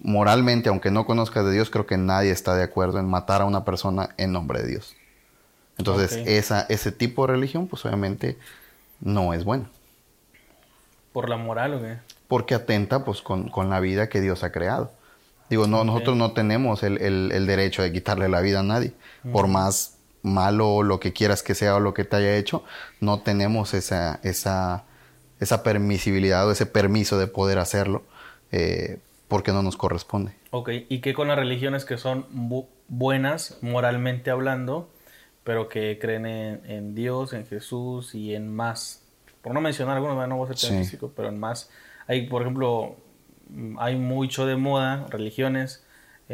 [0.00, 3.44] Moralmente, aunque no conozcas de Dios, creo que nadie está de acuerdo en matar a
[3.44, 4.94] una persona en nombre de Dios.
[5.82, 8.38] Entonces, esa, ese tipo de religión, pues obviamente
[9.00, 9.70] no es buena.
[11.12, 11.98] ¿Por la moral o qué?
[12.28, 14.90] porque atenta pues con, con la vida que Dios ha creado.
[15.50, 18.92] Digo, no, nosotros no tenemos el, el- el derecho de quitarle la vida a nadie.
[19.32, 22.64] Por más malo lo que quieras que sea o lo que te haya hecho,
[23.00, 24.84] no tenemos esa, esa,
[25.40, 28.02] esa permisibilidad o ese permiso de poder hacerlo
[28.50, 30.32] eh, porque no nos corresponde.
[30.52, 34.88] Ok, ¿y qué con las religiones que son bu- buenas moralmente hablando,
[35.44, 39.02] pero que creen en, en Dios, en Jesús y en más?
[39.42, 40.84] Por no mencionar algunos, no voy a ser tan Sí.
[40.84, 41.68] físico, pero en más.
[42.06, 42.96] Hay, por ejemplo,
[43.48, 45.84] mm, hay mucho de moda, religiones.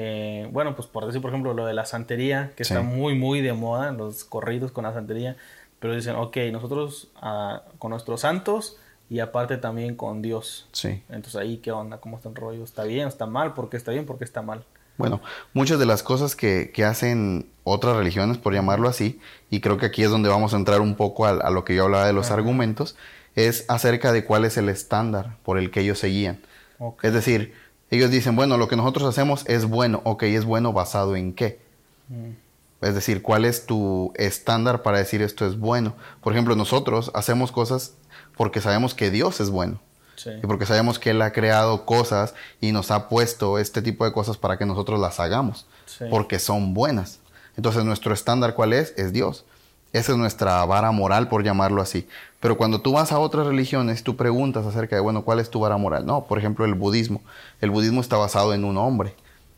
[0.00, 2.72] eh, bueno, pues por decir, por ejemplo, lo de la santería, que Sí.
[2.74, 5.36] está muy, muy de moda, los corridos con la santería.
[5.80, 8.76] Pero dicen, ok, nosotros ah, con nuestros santos
[9.10, 10.68] y aparte también con Dios.
[10.72, 11.02] Sí.
[11.08, 11.98] Entonces ahí, ¿qué onda?
[11.98, 12.62] ¿Cómo está el rollo?
[12.62, 13.08] ¿Está bien?
[13.08, 13.54] ¿Está mal?
[13.54, 14.06] ¿Por qué está bien?
[14.06, 14.62] ¿Por qué está mal?
[14.98, 15.20] Bueno,
[15.54, 19.86] muchas de las cosas que, que hacen otras religiones, por llamarlo así, y creo que
[19.86, 22.12] aquí es donde vamos a entrar un poco a, a lo que yo hablaba de
[22.12, 22.34] los Ajá.
[22.34, 22.96] argumentos,
[23.34, 26.40] es acerca de cuál es el estándar por el que ellos se guían.
[26.78, 27.04] Ok.
[27.04, 27.54] Es decir,
[27.90, 31.60] ellos dicen, bueno, lo que nosotros hacemos es bueno, ok, es bueno basado en qué.
[32.08, 32.32] Mm,
[32.80, 35.94] Es decir, ¿cuál es tu estándar para decir esto es bueno?
[36.20, 37.94] Por ejemplo, nosotros hacemos cosas
[38.36, 39.80] porque sabemos que Dios es bueno.
[40.18, 40.30] Sí.
[40.42, 44.12] Y porque sabemos que Él ha creado cosas y nos ha puesto este tipo de
[44.12, 45.66] cosas para que nosotros las hagamos.
[45.86, 46.04] Sí.
[46.10, 47.20] Porque son buenas.
[47.56, 48.92] Entonces, nuestro estándar, ¿cuál es?
[48.96, 49.44] Es Dios.
[49.92, 52.06] Esa es nuestra vara moral, por llamarlo así.
[52.40, 55.60] Pero cuando tú vas a otras religiones, tú preguntas acerca de, bueno, ¿cuál es tu
[55.60, 56.04] vara moral?
[56.04, 57.22] No, por ejemplo, el budismo.
[57.60, 59.14] El budismo está basado en un hombre.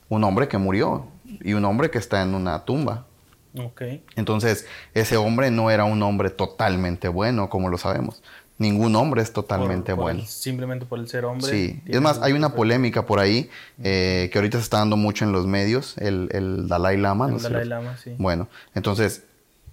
[0.09, 1.07] Un hombre que murió
[1.40, 3.07] y un hombre que está en una tumba.
[3.59, 3.83] Ok.
[4.14, 8.23] Entonces, ese hombre no era un hombre totalmente bueno, como lo sabemos.
[8.61, 10.20] Ningún hombre es totalmente Por- por bueno.
[10.20, 11.51] el- simplemente por el ser hombre.
[11.51, 13.49] Sí, es más, hay una polémica por ahí
[13.83, 17.27] eh, que ahorita se está dando mucho en los medios, el, el Dalai Lama.
[17.27, 18.14] El no Dalai Lama, sí.
[18.18, 19.25] Bueno, entonces,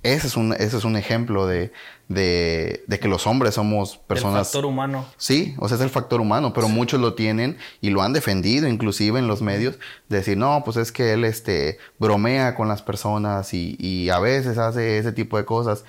[0.04, 1.74] ese es un, ese es un ejemplo de,
[2.08, 4.48] de, de que los hombres somos El personas...
[4.48, 5.06] factor humano.
[5.18, 8.70] Sí, o sea, es el factor humano, pero muchos lo tienen y lo han defendido
[8.70, 12.82] inclusive en los medios, de decir, no, pues es que él este, bromea con las
[12.82, 15.84] personas y, y a veces hace ese tipo de cosas,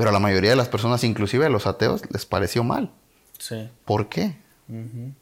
[0.00, 2.90] pero a la mayoría de las personas, inclusive a los ateos, les pareció mal.
[3.38, 3.68] Sí.
[3.84, 4.36] ¿Por qué?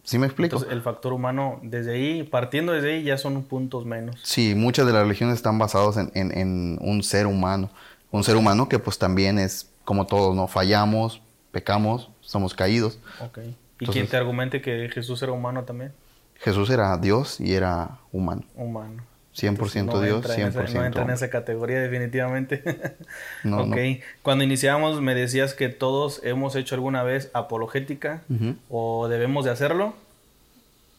[0.05, 0.57] ¿Sí me explico?
[0.57, 4.21] Entonces, el factor humano, desde ahí, partiendo desde ahí, ya son puntos menos.
[4.23, 7.71] Sí, muchas de las religiones están basadas en, en- en un ser humano.
[8.11, 10.49] Un ser humano que pues también es como todos, ¿no?
[10.49, 12.99] Fallamos, pecamos, somos caídos.
[13.21, 13.39] Ok.
[13.39, 13.41] ¿Y
[13.85, 15.93] Entonces- quién te argumente que Jesús era humano también?
[16.41, 18.43] Jesús era Dios y era humano.
[18.55, 19.03] Humano.
[19.37, 19.49] 100%
[19.81, 22.63] Entonces, no Dios, entra en 100% esa- no entra en esa categoría definitivamente.
[23.45, 23.67] No, ok.
[23.69, 23.77] no.
[24.23, 28.23] Cuando iniciamos me decías que todos hemos hecho alguna vez apologética
[28.69, 29.95] o debemos de hacerlo.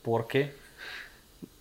[0.04, 0.54] ¿Por qué?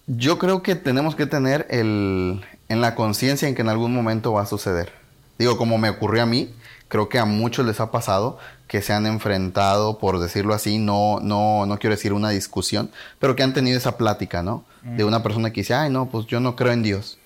[0.06, 4.32] Yo creo que tenemos que tener el, en la conciencia en que en algún momento
[4.32, 4.92] va a suceder.
[5.38, 6.54] Digo, como me ocurrió a mí,
[6.88, 11.20] creo que a muchos les ha pasado que se han enfrentado, por decirlo así, no,
[11.20, 14.64] no, no quiero decir una discusión, pero que han tenido esa plática, ¿no?
[14.82, 17.18] De una persona que dice, ay, no, pues yo no creo en Dios.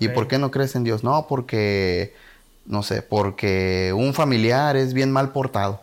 [0.00, 1.02] ¿Y por qué no crees en Dios?
[1.02, 2.14] No, porque,
[2.66, 5.80] no sé, porque un familiar es bien mal portado.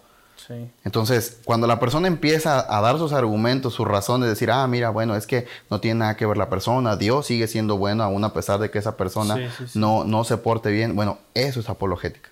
[0.48, 0.54] Sí.
[0.84, 5.16] Entonces, cuando la persona empieza a dar sus argumentos, sus razones, decir, ah, mira, bueno,
[5.16, 8.34] es que no tiene nada que ver la persona, Dios sigue siendo bueno aún a
[8.34, 9.80] pesar de que esa persona Sí, sí, sí.
[9.80, 12.30] No, no se porte bien, bueno, eso es apologética.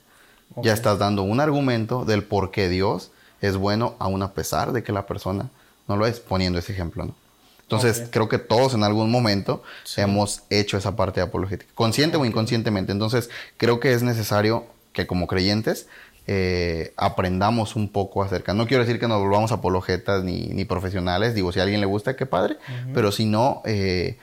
[0.58, 3.10] Ya estás dando un argumento del por qué Dios
[3.41, 5.49] es bueno aún a pesar de que la persona
[5.88, 7.15] no lo es, poniendo ese ejemplo, ¿no?
[7.63, 10.02] Entonces, creo que todos en algún momento Sí.
[10.02, 12.91] hemos hecho esa parte de apologética, consciente o inconscientemente.
[12.91, 15.88] Entonces, creo que es necesario que como creyentes
[16.28, 18.54] eh, aprendamos un poco acerca.
[18.54, 21.86] No quiero decir que nos volvamos apologetas ni, ni profesionales, digo, si a alguien le
[21.88, 22.58] gusta, qué padre,
[22.93, 24.17] pero si no, eh,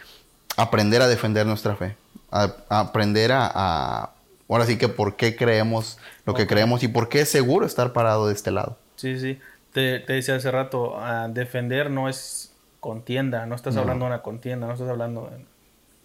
[0.56, 1.96] aprender a defender nuestra fe,
[2.30, 4.10] a, a aprender a, a-
[4.48, 7.92] ahora sí que por qué creemos lo que creemos y por qué es seguro estar
[7.92, 8.78] parado de este lado.
[8.96, 9.38] Sí, sí.
[9.74, 12.39] Te, te decía hace rato, ah, defender no es
[12.80, 13.82] contienda, no estás No.
[13.82, 15.44] hablando de una contienda, no estás hablando de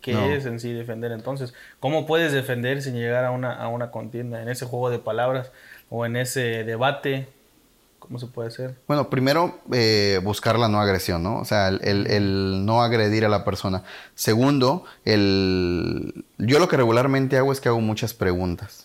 [0.02, 0.26] qué No.
[0.26, 1.12] es en sí defender.
[1.12, 5.00] Entonces, ¿cómo puedes defender sin llegar a una, a una contienda, en ese juego de
[5.00, 5.52] palabras
[5.90, 7.28] o en ese debate?
[8.00, 8.76] ¿Cómo se puede hacer?
[8.88, 11.40] Bueno, primero, eh, buscar la no agresión, ¿no?
[11.40, 13.82] O sea, el, el- el no agredir a la persona.
[14.14, 16.24] Segundo, el...
[16.38, 18.85] yo lo que regularmente hago es que hago muchas preguntas.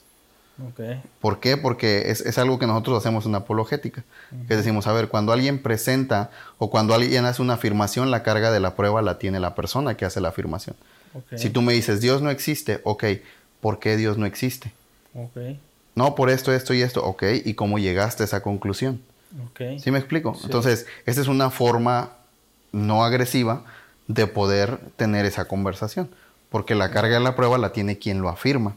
[1.20, 1.56] ¿Por qué?
[1.56, 4.04] Porque es, es algo que nosotros hacemos en apologética.
[4.48, 8.50] Que decimos, a ver, cuando alguien presenta o cuando alguien hace una afirmación, la carga
[8.50, 10.76] de la prueba la tiene la persona que hace la afirmación.
[11.36, 13.04] Si tú me dices, Dios no existe, ok,
[13.60, 14.72] ¿por qué Dios no existe?
[15.94, 19.00] No, por esto, esto y esto, ok, ¿y cómo llegaste a esa conclusión?
[19.78, 20.34] ¿Sí me explico?
[20.34, 20.42] Sí.
[20.44, 22.12] Entonces, esta es una forma
[22.72, 23.64] no agresiva
[24.06, 26.10] de poder tener esa conversación.
[26.50, 28.74] Porque la carga de la prueba la tiene quien lo afirma,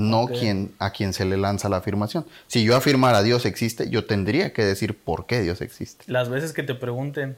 [0.00, 2.24] no quien, a quien se le lanza la afirmación.
[2.46, 6.04] Si yo afirmara Dios existe, yo tendría que decir por qué Dios existe.
[6.08, 7.36] Las veces que te pregunten,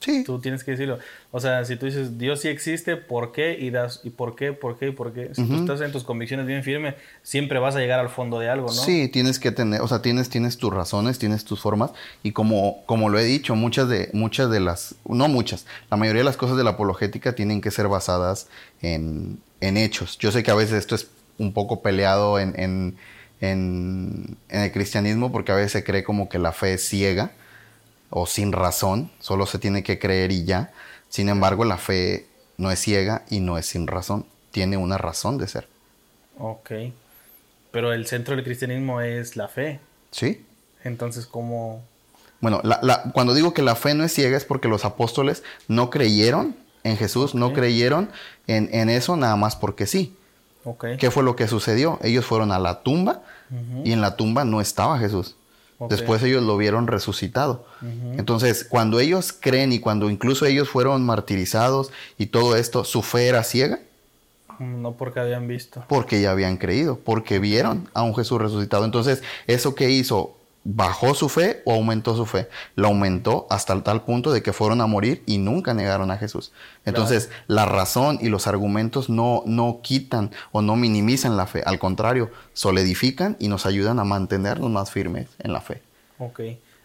[0.00, 0.24] Sí.
[0.24, 0.98] tú tienes que decirlo.
[1.30, 3.56] O sea, si tú dices Dios sí existe, ¿por qué?
[3.56, 4.52] Y das, ¿y por qué?
[4.52, 4.88] ¿Por qué?
[4.88, 5.32] ¿Y por qué?
[5.32, 8.48] Si tú estás en tus convicciones bien firme, siempre vas a llegar al fondo de
[8.48, 8.72] algo, ¿no?
[8.72, 11.92] Sí, tienes que tener, o sea, tienes, tienes tus razones, tienes tus formas
[12.24, 16.22] y como, como lo he dicho, muchas de, muchas de las, no muchas, la mayoría
[16.22, 18.48] de las cosas de la apologética tienen que ser basadas
[18.80, 20.18] en, en hechos.
[20.18, 21.06] Yo sé que a veces esto es
[21.38, 22.96] un poco peleado en, en,
[23.40, 27.32] en, en el cristianismo porque a veces se cree como que la fe es ciega
[28.10, 30.72] o sin razón, solo se tiene que creer y ya.
[31.08, 32.26] Sin embargo, la fe
[32.58, 35.68] no es ciega y no es sin razón, tiene una razón de ser.
[36.38, 36.70] Ok.
[37.70, 39.80] Pero el centro del cristianismo es la fe.
[40.10, 40.44] ¿Sí?
[40.84, 41.82] Entonces, ¿cómo?
[42.40, 45.42] Bueno, la- la- cuando digo que la fe no es ciega es porque los apóstoles
[45.68, 48.10] no creyeron en Jesús, no creyeron
[48.46, 50.16] en, en eso nada más porque sí.
[50.98, 51.98] ¿Qué fue lo que sucedió?
[52.02, 53.22] Ellos fueron a la tumba
[53.84, 55.36] y en la tumba no estaba Jesús.
[55.88, 57.66] Después ellos lo vieron resucitado.
[58.16, 63.26] Entonces, cuando ellos creen y cuando incluso ellos fueron martirizados y todo esto, su fe
[63.26, 63.80] era ciega
[64.60, 65.82] No porque habían visto.
[65.88, 68.84] porque ya habían creído, porque vieron a un Jesús resucitado.
[68.84, 70.36] Entonces, ¿eso qué hizo?
[70.64, 72.48] ¿Bajó su fe o aumentó su fe?
[72.76, 76.52] La aumentó hasta tal punto de que fueron a morir y nunca negaron a Jesús.
[76.84, 81.62] Entonces, la razón y los argumentos no, no quitan o no minimizan la fe.
[81.66, 85.82] Al contrario, solidifican y nos ayudan a mantenernos más firmes en la fe.
[86.18, 86.40] Ok.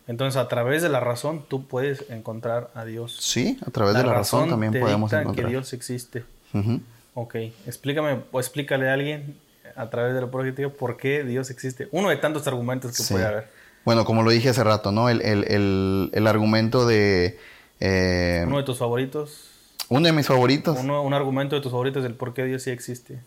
[0.07, 3.15] Entonces, a través de la razón, tú puedes encontrar a Dios.
[3.19, 5.45] Sí, a través de la razón, también te podemos dicta encontrar.
[5.45, 6.23] que Dios existe.
[6.53, 6.79] Ujú.
[7.13, 7.35] Ok.
[7.67, 9.35] Explícame o explícale a alguien
[9.75, 11.87] a través de la política por qué Dios existe.
[11.91, 13.13] Uno de tantos argumentos que Sí.
[13.13, 13.56] puede haber.
[13.87, 15.07] Bueno, como lo dije hace rato, ¿no?
[15.07, 17.39] El, el- el- el argumento de...
[17.79, 19.45] eh, Uno de tus favoritos.
[19.87, 20.77] uno de mis favoritos.
[20.81, 23.21] Uno, un argumento de tus favoritos del por qué Dios sí existe.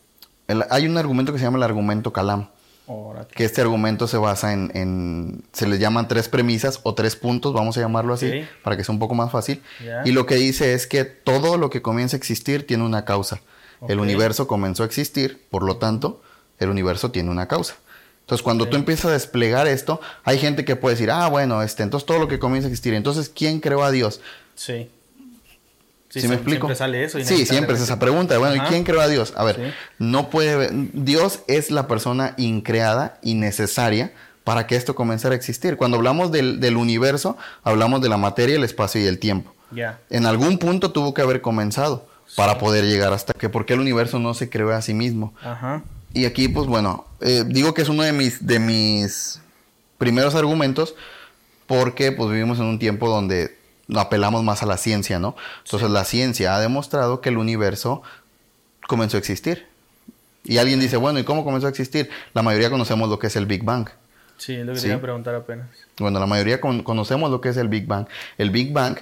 [0.69, 2.49] Hay un argumento que se llama el argumento Calam,
[3.35, 7.55] que este argumento se basa en, en- se les llaman tres premisas o tres puntos,
[7.55, 8.27] vamos a llamarlo así,
[8.63, 9.63] para que sea un poco más fácil.
[10.05, 13.41] Y lo que dice es que todo lo que comienza a existir tiene una causa.
[13.89, 16.21] El universo comenzó a existir, por lo tanto,
[16.59, 17.77] el universo tiene una causa.
[18.31, 21.83] Entonces, cuando tú empiezas a desplegar esto, hay gente que puede decir, ah, bueno, este,
[21.83, 24.21] entonces todo lo que comienza a existir, entonces, ¿quién creó a Dios?
[24.55, 24.89] Sí.
[26.11, 26.69] ¿Sí, Sí, me explico?
[26.69, 27.19] Siempre sale eso.
[27.25, 28.39] sí, siempre es esa pregunta.
[28.39, 29.33] Bueno, ¿y quién creó a Dios?
[29.37, 29.63] A ver, Sí.
[29.99, 30.71] no puede...
[30.93, 34.13] Dios es la persona increada y necesaria
[34.45, 35.77] para que esto comenzara a existir.
[35.77, 39.53] Cuando hablamos del, del universo, hablamos de la materia, el espacio y el tiempo.
[39.73, 39.99] Ya.
[40.09, 44.21] En algún punto tuvo que haber comenzado para poder llegar hasta que, porque el universo
[44.21, 45.35] no se creó a sí mismo.
[45.43, 45.83] Ajá.
[46.13, 49.41] Y aquí, pues bueno, eh, digo que es uno de mis, de mis
[49.99, 50.95] primeros argumentos
[51.67, 53.57] porque pues vivimos en un tiempo donde
[53.95, 55.37] apelamos más a la ciencia, ¿no?
[55.65, 58.03] Entonces la ciencia ha demostrado que el universo
[58.89, 59.67] comenzó a existir.
[60.43, 62.11] Y alguien dice, bueno, ¿y cómo comenzó a existir?
[62.35, 63.89] La mayoría conocemos lo que es el Big Bang.
[64.37, 65.69] Sí, es lo que quería preguntar apenas.
[65.99, 68.07] Bueno, la mayoría conocemos lo que es el Big Bang.
[68.39, 68.99] El Big Bang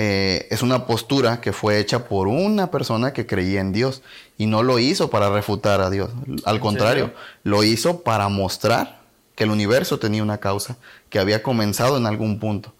[0.00, 4.02] eh, es una postura que fue hecha por una persona que creía en Dios
[4.36, 6.10] y no lo hizo para refutar a Dios.
[6.44, 9.00] Al contrario, lo hizo para mostrar
[9.34, 10.76] que el universo tenía una causa,
[11.10, 12.72] que había comenzado en algún punto.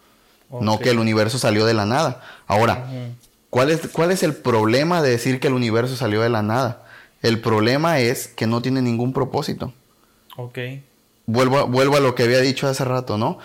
[0.61, 2.23] No que el universo salió de la nada.
[2.47, 2.87] Ahora,
[3.51, 6.85] ¿cuál, es, ¿cuál es el problema de decir que el universo salió de la nada?
[7.21, 9.73] El problema es que no tiene ningún propósito.
[10.37, 10.59] Ok.
[11.27, 13.41] Vuelvo, vuelvo a lo que había dicho hace rato, ¿no?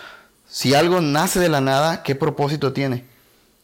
[0.46, 3.12] Si algo nace de la nada, ¿qué propósito tiene?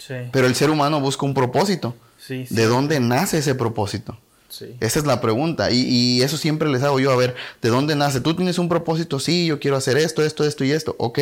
[0.00, 0.14] Sí.
[0.32, 1.94] Pero el ser humano busca un propósito.
[2.18, 4.18] Sí, ¿De dónde nace ese propósito?
[4.48, 4.76] Sí.
[4.80, 5.70] Esa es la pregunta.
[5.70, 8.20] Y, y, eso siempre les hago yo, a ver, ¿de dónde nace?
[8.20, 9.20] ¿Tú tienes un propósito?
[9.20, 10.96] Sí, yo quiero hacer esto, esto, esto y esto.
[10.98, 11.18] Ok.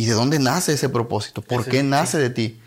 [0.00, 1.42] ¿Y de dónde nace ese propósito?
[1.42, 2.58] ¿Por qué nace de ti?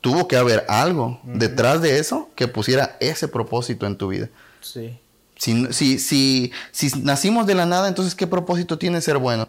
[0.00, 4.28] Tuvo que haber algo detrás de eso que pusiera ese propósito en tu vida.
[4.60, 4.98] Sí.
[5.36, 9.48] Si, si, si, si nacimos de la nada, entonces ¿qué propósito tiene ser bueno?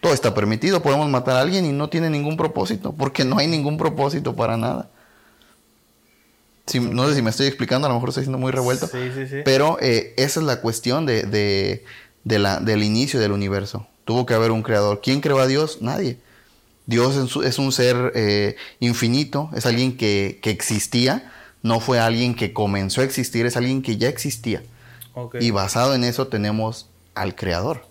[0.00, 3.46] Todo está permitido, podemos matar a alguien y no tiene ningún propósito, porque no hay
[3.46, 4.90] ningún propósito para nada.
[6.74, 8.86] no sé si me estoy explicando, a lo mejor estoy siendo muy revuelto.
[8.86, 9.36] Sí, sí, sí.
[9.44, 11.22] Pero eh, esa es la cuestión de,
[12.24, 13.86] de, la, del inicio del universo.
[14.04, 15.00] Tuvo que haber un creador.
[15.02, 15.80] ¿Quién creó a Dios?
[15.80, 16.18] Nadie.
[16.86, 21.32] Dios es un ser eh, infinito, es alguien que, existía,
[21.62, 24.62] no fue alguien que comenzó a existir, es alguien que ya existía.
[25.40, 27.86] Y basado en eso tenemos al creador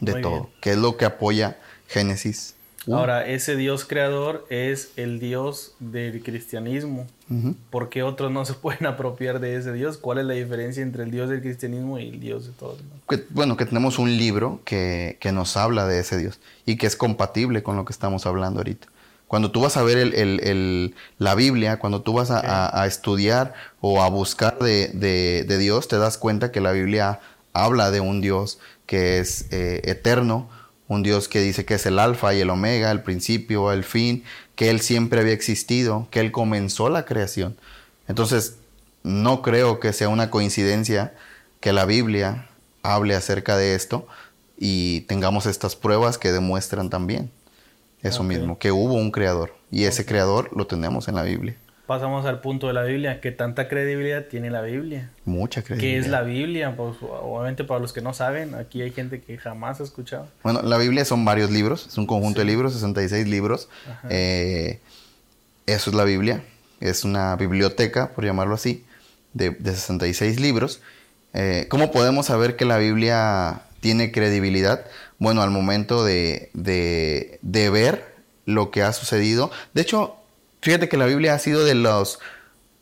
[0.00, 2.56] de todo, que es lo que apoya Génesis
[2.94, 7.06] Ahora, ese Dios creador es el Dios del cristianismo.
[7.70, 9.98] ¿Por qué otros no se pueden apropiar de ese Dios?
[9.98, 12.78] ¿Cuál es la diferencia entre el Dios del cristianismo y el Dios de todos?
[13.30, 17.62] bueno, que tenemos un libro que, nos habla de ese Dios y que es compatible
[17.62, 18.86] con lo que estamos hablando ahorita.
[19.26, 24.08] Cuando tú vas a ver el, la Biblia, cuando tú vas a, estudiar o a
[24.08, 27.18] buscar de, Dios, te das cuenta que la Biblia
[27.64, 30.48] habla de un Dios que es eh, eterno,
[30.88, 34.24] un Dios que dice que es el alfa y el omega, el principio, el fin,
[34.54, 37.56] que Él siempre había existido, que Él comenzó la creación.
[38.08, 38.56] Entonces,
[39.02, 41.14] no creo que sea una coincidencia
[41.60, 42.48] que la Biblia
[42.82, 44.06] hable acerca de esto
[44.58, 47.30] y tengamos estas pruebas que demuestran también
[48.02, 52.26] eso mismo, que hubo un creador y ese creador lo tenemos en la Biblia pasamos
[52.26, 53.20] al punto de la Biblia.
[53.20, 55.10] ¿Qué tanta credibilidad tiene la Biblia?
[55.24, 55.94] Mucha credibilidad.
[55.94, 56.76] ¿Qué es la Biblia?
[56.76, 60.28] Pues, obviamente para los que no saben, aquí hay gente que jamás ha escuchado.
[60.42, 63.68] Bueno, la Biblia son varios libros, es un conjunto de libros, 66 libros.
[64.10, 64.80] Eh,
[65.66, 66.42] eso es la Biblia,
[66.80, 68.84] es una biblioteca, por llamarlo así,
[69.32, 70.80] de, 66 libros.
[71.34, 74.84] Eh, ¿Cómo podemos saber que la Biblia tiene credibilidad?
[75.18, 79.50] Bueno, al momento de, de, de ver lo que ha sucedido.
[79.74, 80.15] De hecho,
[80.66, 82.18] Fíjate que la Biblia ha sido de los,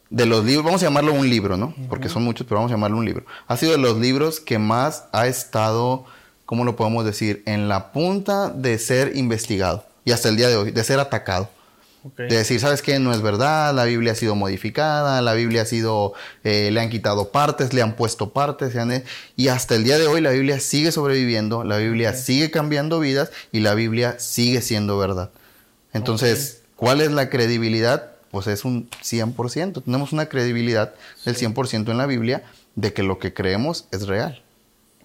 [0.09, 1.75] de los libros, vamos a llamarlo un libro, ¿no?
[1.91, 3.27] Porque son muchos, pero vamos a llamarlo un libro.
[3.47, 6.07] Ha sido de los libros que más ha estado,
[6.47, 7.43] ¿cómo lo podemos decir?
[7.45, 9.85] En la punta de ser investigado.
[10.07, 11.51] Y hasta el día de hoy, de ser atacado.
[12.17, 12.99] De decir, ¿sabes qué?
[12.99, 16.89] No es verdad, la Biblia ha sido modificada, la Biblia ha sido, eh, le han
[16.89, 18.75] quitado partes, le han puesto partes,
[19.37, 23.31] y hasta el día de hoy la Biblia sigue sobreviviendo, la Biblia sigue cambiando vidas
[23.53, 25.33] y la Biblia sigue siendo verdad.
[25.93, 28.13] Entonces, ¿Cuál es la credibilidad?
[28.31, 29.85] Pues es un 100%.
[29.85, 32.43] Tenemos una credibilidad del 100% en la Biblia
[32.75, 34.43] de que lo que creemos es real.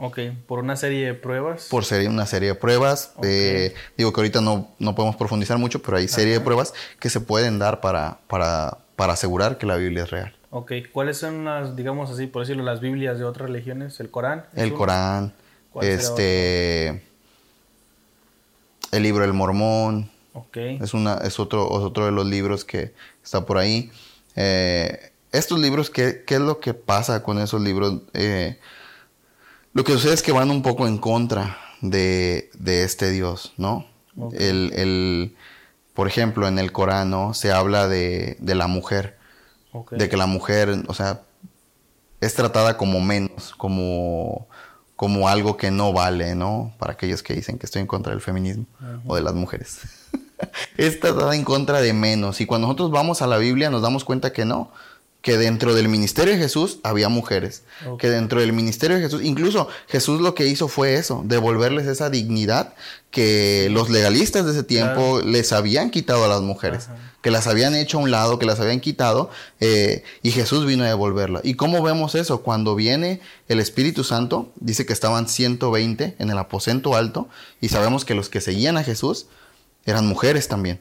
[0.02, 1.68] Ok, por una serie de pruebas.
[1.70, 3.14] Por serie, una serie de pruebas.
[3.22, 7.10] Eh, digo que ahorita no, no, podemos profundizar mucho, pero hay serie de pruebas que
[7.10, 10.34] se pueden dar para, para, para asegurar que la Biblia es real.
[10.52, 14.00] Ok, ¿cuáles son las, digamos así, por decirlo, las Biblias de otras religiones?
[14.00, 14.46] ¿El Corán?
[14.56, 15.34] El Corán,
[15.82, 17.04] este,
[18.92, 20.10] el libro del Mormón,
[20.54, 23.92] es, una, es, otro, otro de los libros que está por ahí.
[24.36, 28.02] Eh, estos libros, ¿qué, ¿qué, es lo que pasa con esos libros?
[28.14, 28.58] Eh,
[29.74, 33.86] lo que sucede es que van un poco en contra de, de este Dios, ¿no?
[34.34, 35.36] El, el,
[35.94, 39.18] por ejemplo, en el Corán se habla de, de la mujer,
[39.92, 41.22] de que la mujer, o sea,
[42.20, 44.48] es tratada como menos, como,
[45.00, 46.74] como algo que no vale, ¿no?
[46.78, 48.66] Para aquellos que dicen que estoy en contra del feminismo
[49.06, 49.80] o de las mujeres.
[50.78, 52.42] es tratada en contra de menos.
[52.42, 54.74] Y cuando nosotros vamos a la Biblia nos damos cuenta que no,
[55.22, 57.64] que dentro del ministerio de Jesús había mujeres,
[57.98, 62.10] que dentro del ministerio de Jesús, incluso Jesús lo que hizo fue eso, devolverles esa
[62.10, 62.74] dignidad
[63.12, 66.88] que los legalistas de ese tiempo les habían quitado a las mujeres,
[67.22, 70.86] que las habían hecho a un lado, que las habían quitado, eh, y Jesús vino
[70.86, 71.42] a devolverla.
[71.44, 72.42] ¿Y cómo vemos eso?
[72.42, 77.28] Cuando viene el Espíritu Santo, dice que estaban 120 en el aposento alto,
[77.60, 79.26] y sabemos que los que seguían a Jesús,
[79.86, 80.80] eran mujeres también.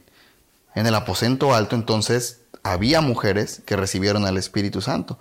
[0.77, 5.19] En el aposento alto entonces había mujeres que recibieron al Espíritu Santo.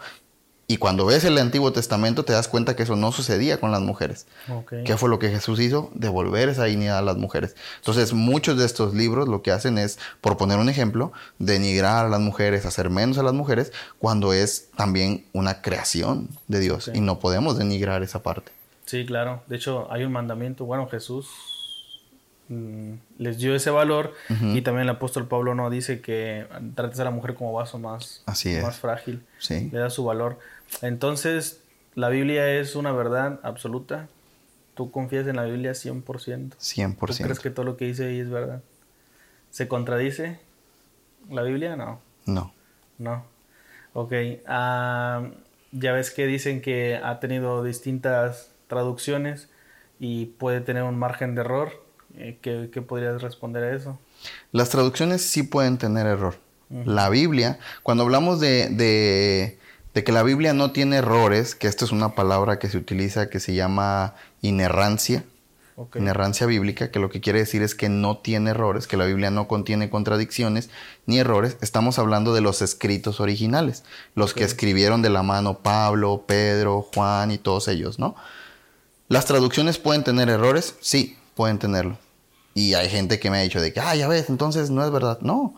[0.69, 3.79] Y cuando ves el Antiguo Testamento te das cuenta que eso no sucedía con las
[3.79, 4.27] mujeres.
[4.83, 5.89] ¿Qué fue lo que Jesús hizo?
[5.93, 7.55] Devolver esa dignidad a las mujeres.
[7.77, 12.09] Entonces, muchos de estos libros lo que hacen es, por poner un ejemplo, denigrar a
[12.09, 16.91] las mujeres, hacer menos a las mujeres, cuando es también una creación de Dios.
[16.93, 18.51] Y no podemos denigrar esa parte.
[18.85, 19.43] Sí, claro.
[19.47, 20.65] De hecho, hay un mandamiento.
[20.65, 21.29] Bueno, Jesús
[22.49, 26.45] les dio ese valor y también el apóstol Pablo no dice que
[26.75, 28.63] trates a la mujer como vaso más, Así es.
[28.63, 29.23] más frágil.
[29.39, 29.69] Sí.
[29.71, 30.39] Le da su valor.
[30.81, 31.61] Entonces,
[31.95, 34.07] la Biblia es una verdad absoluta.
[34.75, 36.03] Tú confías en la Biblia 100%.
[36.03, 37.23] ¿Tú 100%.
[37.23, 38.61] crees que todo lo que dice ahí es verdad?
[39.49, 40.39] ¿Se contradice
[41.29, 41.75] la Biblia?
[41.75, 41.99] No.
[42.25, 42.53] No.
[42.97, 43.25] No.
[43.93, 44.13] Ok.
[44.47, 45.27] ah,
[45.71, 49.49] ya ves que dicen que ha tenido distintas traducciones
[49.99, 51.83] y puede tener un margen de error.
[52.17, 53.99] Eh, ¿Qué, qué podrías responder a eso?
[54.51, 56.35] Las traducciones sí pueden tener error.
[56.69, 59.57] La Biblia, cuando hablamos de, de,
[59.93, 63.29] de que la Biblia no tiene errores, que esta es una palabra que se utiliza
[63.29, 65.23] que se llama inerrancia,
[65.95, 69.31] inerrancia bíblica, que lo que quiere decir es que no tiene errores, que la Biblia
[69.31, 70.69] no contiene contradicciones
[71.05, 76.25] ni errores, estamos hablando de los escritos originales, los que escribieron de la mano Pablo,
[76.27, 78.15] Pedro, Juan y todos ellos, ¿no?
[79.07, 80.75] ¿Las traducciones pueden tener errores?
[80.81, 81.97] Sí, pueden tenerlo.
[82.57, 84.89] Y hay gente que me ha dicho de que, ah, ya ves, entonces no es
[84.89, 85.19] verdad.
[85.21, 85.53] No.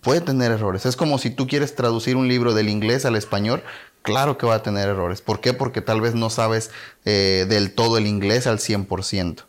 [0.00, 0.86] Puede tener errores.
[0.86, 3.62] Es como si tú quieres traducir un libro del inglés al español,
[4.00, 5.20] claro que va a tener errores.
[5.20, 5.52] ¿Por qué?
[5.52, 6.70] Porque tal vez no sabes
[7.04, 9.44] eh, del todo el inglés al 100%.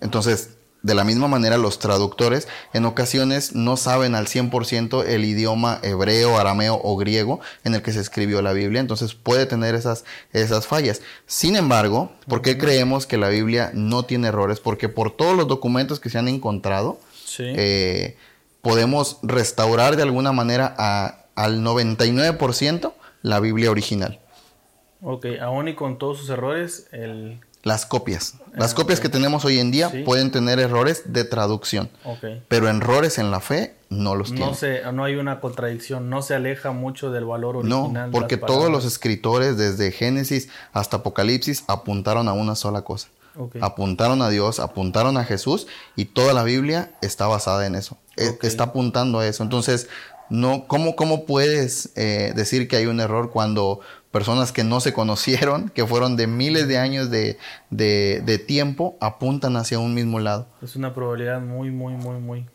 [0.00, 5.80] Entonces, de la misma manera, los traductores en ocasiones no saben al 100% el idioma
[5.82, 10.04] hebreo, arameo o griego en el que se escribió la Biblia, entonces puede tener esas,
[10.32, 11.02] esas fallas.
[11.26, 14.60] Sin embargo, ¿por qué creemos que la Biblia no tiene errores?
[14.60, 17.44] Porque por todos los documentos que se han encontrado, Sí.
[17.46, 18.16] eh,
[18.62, 24.20] podemos restaurar de alguna manera a- al 99% la Biblia original.
[25.02, 25.26] ok.
[25.40, 27.40] Aún y con todos sus errores, el...
[27.68, 28.34] Las copias.
[28.54, 29.02] Las Ah, copias ok.
[29.04, 30.02] que tenemos hoy en día Sí.
[30.02, 31.90] pueden tener errores de traducción,
[32.48, 34.48] pero errores en la fe no los tienen.
[34.48, 38.10] No, se, no hay una contradicción, no se aleja mucho del valor original.
[38.10, 43.08] porque las todos los escritores, desde Génesis hasta Apocalipsis, apuntaron a una sola cosa.
[43.60, 47.96] Apuntaron a Dios, apuntaron a Jesús y toda la Biblia está basada en eso.
[48.16, 48.36] E-.
[48.42, 49.44] Está apuntando a eso.
[49.44, 49.88] Entonces,
[50.28, 53.80] no, ¿cómo, cómo puedes eh, decir que hay un error cuando
[54.10, 57.38] personas que no se conocieron, que fueron de miles de años de,
[57.70, 60.46] de- de tiempo, apuntan hacia un mismo lado?
[60.62, 62.46] Es una probabilidad muy, muy, muy, muy...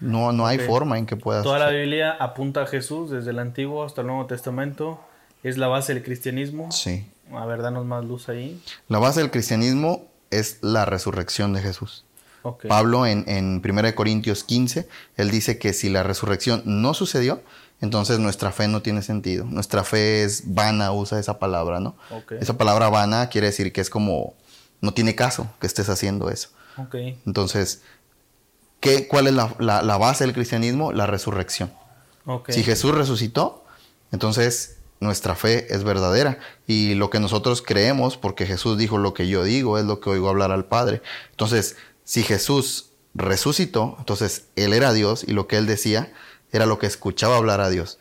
[0.00, 1.44] No, no hay forma en que puedas.
[1.44, 5.00] Toda la Biblia apunta a Jesús desde el Antiguo hasta el Nuevo Testamento.
[5.44, 6.72] Es la base del cristianismo.
[6.72, 7.06] Sí.
[7.32, 8.60] A ver, danos más luz ahí.
[8.88, 12.04] La base del cristianismo es la resurrección de Jesús.
[12.42, 12.66] Ok.
[12.66, 17.40] Pablo en, en 1 Corintios 15, él dice que si la resurrección no sucedió,
[17.82, 19.44] entonces nuestra fe no tiene sentido.
[19.44, 21.96] Nuestra fe es vana, usa esa palabra, ¿no?
[22.10, 22.32] Ok.
[22.40, 24.34] Esa palabra vana quiere decir que es como,
[24.80, 26.48] no tiene caso que estés haciendo eso.
[27.26, 27.82] Entonces,
[28.80, 30.92] ¿qué, ¿cuál es la, la- la base del cristianismo?
[30.92, 31.70] La resurrección.
[32.52, 33.64] Si Jesús resucitó,
[34.12, 36.38] entonces nuestra fe es verdadera.
[36.68, 40.10] Y lo que nosotros creemos, porque Jesús dijo lo que yo digo, es lo que
[40.10, 41.02] oigo hablar al Padre.
[41.30, 46.12] Entonces, si Jesús resucitó, entonces Él era Dios y lo que Él decía
[46.52, 47.98] era lo que escuchaba hablar a Dios.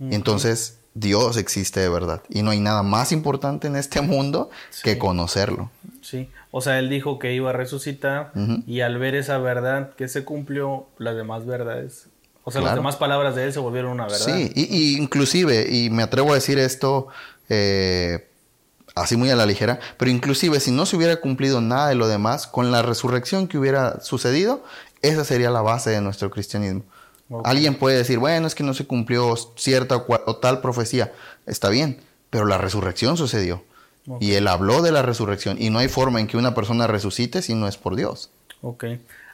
[0.00, 2.22] Entonces Dios existe de verdad.
[2.28, 4.50] Y no hay nada más importante en este mundo
[4.82, 5.70] que conocerlo.
[6.02, 6.30] Sí.
[6.50, 8.32] O sea, él dijo que iba a resucitar
[8.66, 12.06] y al ver esa verdad que se cumplió, las demás verdades.
[12.44, 12.76] O sea, Claro.
[12.76, 14.18] las demás palabras de él se volvieron una verdad.
[14.24, 17.08] Sí, y, y inclusive, y me atrevo a decir esto
[17.50, 18.26] eh,
[18.94, 22.08] así muy a la ligera, pero inclusive si no se hubiera cumplido nada de lo
[22.08, 24.64] demás, con la resurrección que hubiera sucedido,
[25.02, 26.84] esa sería la base de nuestro cristianismo.
[27.44, 31.12] Alguien puede decir, bueno, es que no se cumplió cierta o, tal profecía.
[31.46, 31.98] Está bien,
[32.30, 33.62] pero la resurrección sucedió.
[34.20, 35.60] Y él habló de la resurrección.
[35.60, 38.30] Y no hay forma en que una persona resucite si no es por Dios.
[38.62, 38.84] Ok.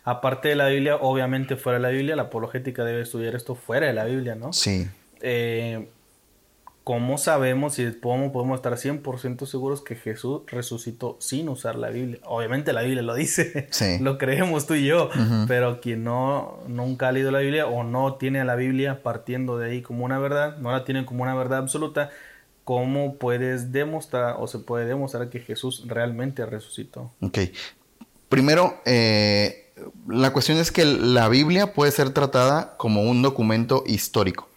[0.02, 3.86] Aparte de la Biblia, obviamente fuera de la Biblia, la apologética debe estudiar esto fuera
[3.86, 4.52] de la Biblia, ¿no?
[4.52, 4.88] Sí.
[5.20, 5.88] Eh,
[6.84, 12.20] ¿Cómo sabemos y cómo podemos estar 100% seguros que Jesús resucitó sin usar la Biblia?
[12.26, 13.96] Obviamente la Biblia lo dice, Sí.
[14.00, 15.08] lo creemos tú y yo,
[15.48, 19.56] pero quien no nunca ha leído la Biblia o no tiene a la Biblia partiendo
[19.56, 22.10] de ahí como una verdad, no la tiene como una verdad absoluta,
[22.64, 27.12] ¿cómo puedes demostrar o se puede demostrar que Jesús realmente resucitó?
[27.22, 27.38] Ok.
[28.28, 29.72] Primero, eh,
[30.06, 34.48] la cuestión es que la Biblia puede ser tratada como un documento histórico.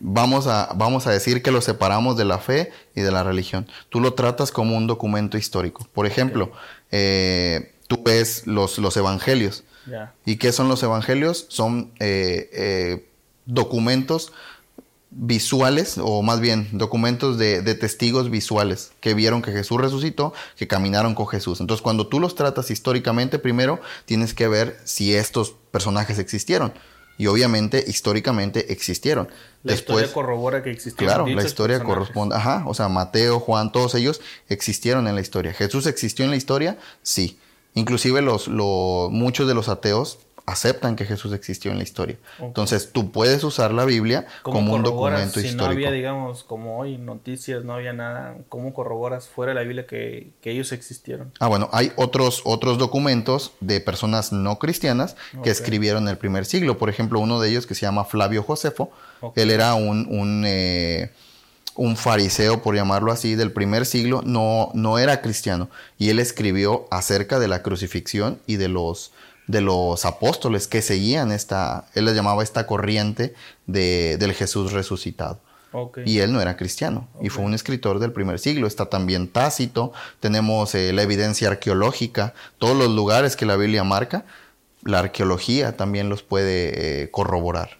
[0.00, 3.66] Vamos a, vamos a decir que lo separamos de la fe y de la religión.
[3.90, 5.86] Tú lo tratas como un documento histórico.
[5.92, 6.52] Por ejemplo,
[6.90, 9.64] eh, tú ves los, los evangelios.
[10.26, 11.46] ¿Y qué son los evangelios?
[11.48, 13.08] Son eh, eh,
[13.46, 14.32] documentos
[15.10, 20.68] visuales, o más bien documentos de, de, testigos visuales que vieron que Jesús resucitó, que
[20.68, 21.60] caminaron con Jesús.
[21.60, 26.74] Entonces, cuando tú los tratas históricamente, primero tienes que ver si estos personajes existieron.
[27.18, 29.28] Y obviamente, históricamente existieron.
[29.64, 31.14] La Después, historia corrobora que existieron.
[31.14, 32.36] Claro, la historia corresponde.
[32.36, 35.52] Ajá, o sea, Mateo, Juan, todos ellos existieron en la historia.
[35.52, 36.78] ¿Jesús existió en la historia?
[37.02, 37.38] Sí.
[37.74, 42.16] Inclusive los, los, muchos de los ateos aceptan que Jesús existió en la historia.
[42.38, 45.50] Entonces, tú puedes usar la Biblia como un documento histórico.
[45.50, 49.62] Si no había, digamos, como hoy, noticias, no había nada, ¿cómo corroboras fuera de la
[49.62, 51.32] Biblia que, ellos existieron?
[51.40, 56.46] Ah, bueno, hay otros, otros documentos de personas no cristianas que escribieron en el primer
[56.46, 56.78] siglo.
[56.78, 58.90] Por ejemplo, uno de ellos que se llama Flavio Josefo.
[59.34, 60.06] Él era un...
[60.10, 61.12] un eh,
[61.78, 65.70] un fariseo, por llamarlo así, del primer siglo, no, no era cristiano.
[65.96, 69.12] Y él escribió acerca de la crucifixión y de los,
[69.48, 73.34] de los apóstoles que seguían esta, él les llamaba esta corriente
[73.66, 75.40] de, del Jesús resucitado.
[76.06, 78.66] Y él no era cristiano y fue un escritor del primer siglo.
[78.66, 84.24] Está también Tácito, tenemos eh, la evidencia arqueológica, todos los lugares que la Biblia marca,
[84.82, 87.76] la arqueología también los puede eh, corroborar.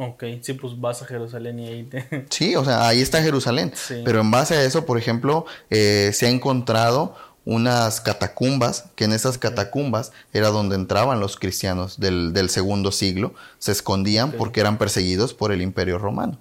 [0.00, 2.26] Ok, sí, pues vas a Jerusalén y ahí te...
[2.30, 3.72] Sí, o sea, ahí está Jerusalén.
[4.04, 9.12] Pero en base a eso, por ejemplo, eh, se ha encontrado unas catacumbas, que en
[9.12, 14.78] esas catacumbas era donde entraban los cristianos del, del segundo siglo, se escondían porque eran
[14.78, 16.38] perseguidos por el imperio romano.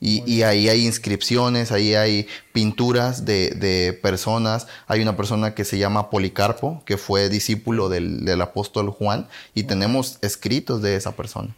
[0.00, 4.68] Y, y, ahí hay inscripciones, ahí hay pinturas de, de, personas.
[4.86, 9.64] Hay una persona que se llama Policarpo, que fue discípulo del, del apóstol Juan, y
[9.64, 11.52] tenemos escritos de esa persona.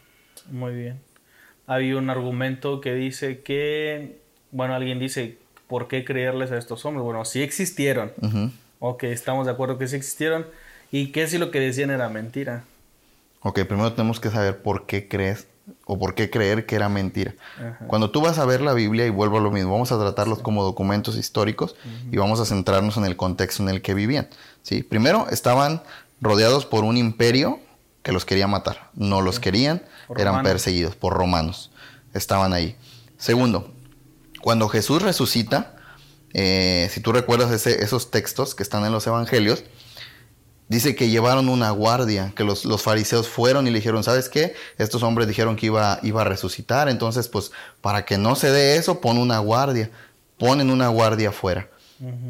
[0.50, 1.00] Muy bien.
[1.66, 4.18] Hay un argumento que dice que,
[4.52, 5.36] bueno, alguien dice,
[5.68, 7.04] ¿por qué creerles a estos hombres?
[7.04, 8.12] Bueno, sí existieron.
[8.80, 10.46] Ok, estamos de acuerdo que sí existieron.
[10.90, 12.64] ¿Y qué si lo que decían era mentira?
[13.42, 15.46] Ok, primero tenemos que saber por qué crees
[15.84, 17.34] o por qué creer que era mentira.
[17.86, 20.40] Cuando tú vas a ver la Biblia, y vuelvo a lo mismo, vamos a tratarlos
[20.40, 21.76] como documentos históricos
[22.10, 24.28] y vamos a centrarnos en el contexto en el que vivían.
[24.62, 24.82] ¿sí?
[24.82, 25.82] Primero, estaban
[26.22, 27.60] rodeados por un imperio
[28.02, 28.88] que los quería matar.
[28.94, 29.82] No los querían,
[30.16, 31.70] eran perseguidos por romanos.
[32.14, 32.76] Estaban ahí.
[33.18, 33.70] Segundo,
[34.40, 35.76] cuando Jesús resucita,
[36.32, 39.64] eh, si tú recuerdas esos textos que están en los evangelios,
[40.68, 44.54] dice que llevaron una guardia, que los, fariseos fueron y le dijeron, ¿sabes qué?
[44.78, 47.50] Estos hombres dijeron que iba, iba a resucitar, entonces pues
[47.80, 49.90] para que no se dé eso, pon una guardia,
[50.38, 51.68] ponen una guardia afuera.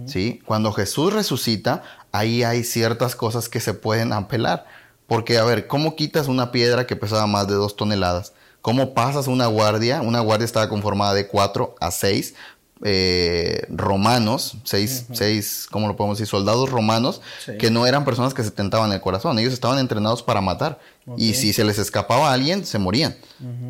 [0.06, 0.42] ¿Sí?
[0.46, 4.66] Cuando Jesús resucita, ahí hay ciertas cosas que se pueden apelar.
[5.06, 8.32] Porque, a ver, ¿cómo quitas una piedra que pesaba más de dos toneladas?
[8.62, 10.02] ¿Cómo pasas una guardia?
[10.02, 12.34] Una guardia estaba conformada de cuatro a seis
[12.82, 16.30] eh, romanos, seis, seis, ¿cómo lo podemos decir?
[16.30, 17.20] Soldados romanos,
[17.58, 20.80] que no eran personas que se tentaban el corazón, ellos estaban entrenados para matar.
[21.16, 23.16] Y si se les escapaba a alguien, se morían.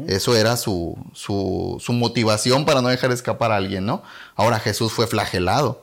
[0.06, 4.02] Eso era su, su, su, motivación para no dejar escapar a alguien, ¿no?
[4.36, 5.82] Ahora Jesús fue flagelado.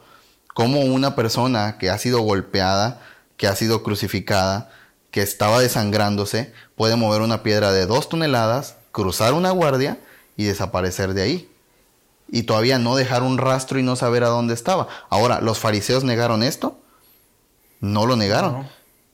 [0.54, 3.02] Como una persona que ha sido golpeada,
[3.38, 4.70] que ha sido crucificada,
[5.12, 10.00] que estaba desangrándose, puede mover una piedra de dos toneladas, cruzar una guardia
[10.36, 11.50] y desaparecer de ahí
[12.30, 14.88] y todavía no dejar un rastro y no saber a dónde estaba.
[15.10, 16.80] Ahora, ¿los fariseos negaron esto?
[17.80, 18.68] No lo negaron.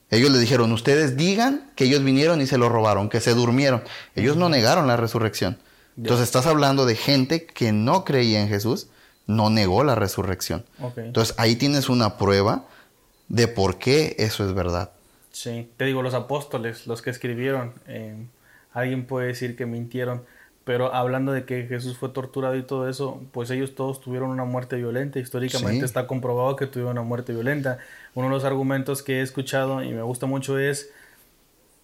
[0.09, 3.83] Ellos le dijeron, ustedes digan que ellos vinieron y se lo robaron, que se durmieron.
[4.15, 5.57] Ellos no negaron la resurrección.
[5.97, 8.87] Entonces estás hablando de gente que no creía en Jesús,
[9.27, 10.65] no negó la resurrección.
[10.97, 12.65] Entonces ahí tienes una prueba
[13.27, 14.91] de por qué eso es verdad.
[15.31, 18.15] Sí, te digo, los apóstoles, los que escribieron, eh,
[18.71, 20.23] alguien puede decir que mintieron,
[20.63, 24.45] pero hablando de que Jesús fue torturado y todo eso, pues ellos todos tuvieron una
[24.45, 25.19] muerte violenta.
[25.19, 27.79] Históricamente está comprobado que tuvieron una muerte violenta.
[28.13, 30.91] Uno de los argumentos que he escuchado y me gusta mucho es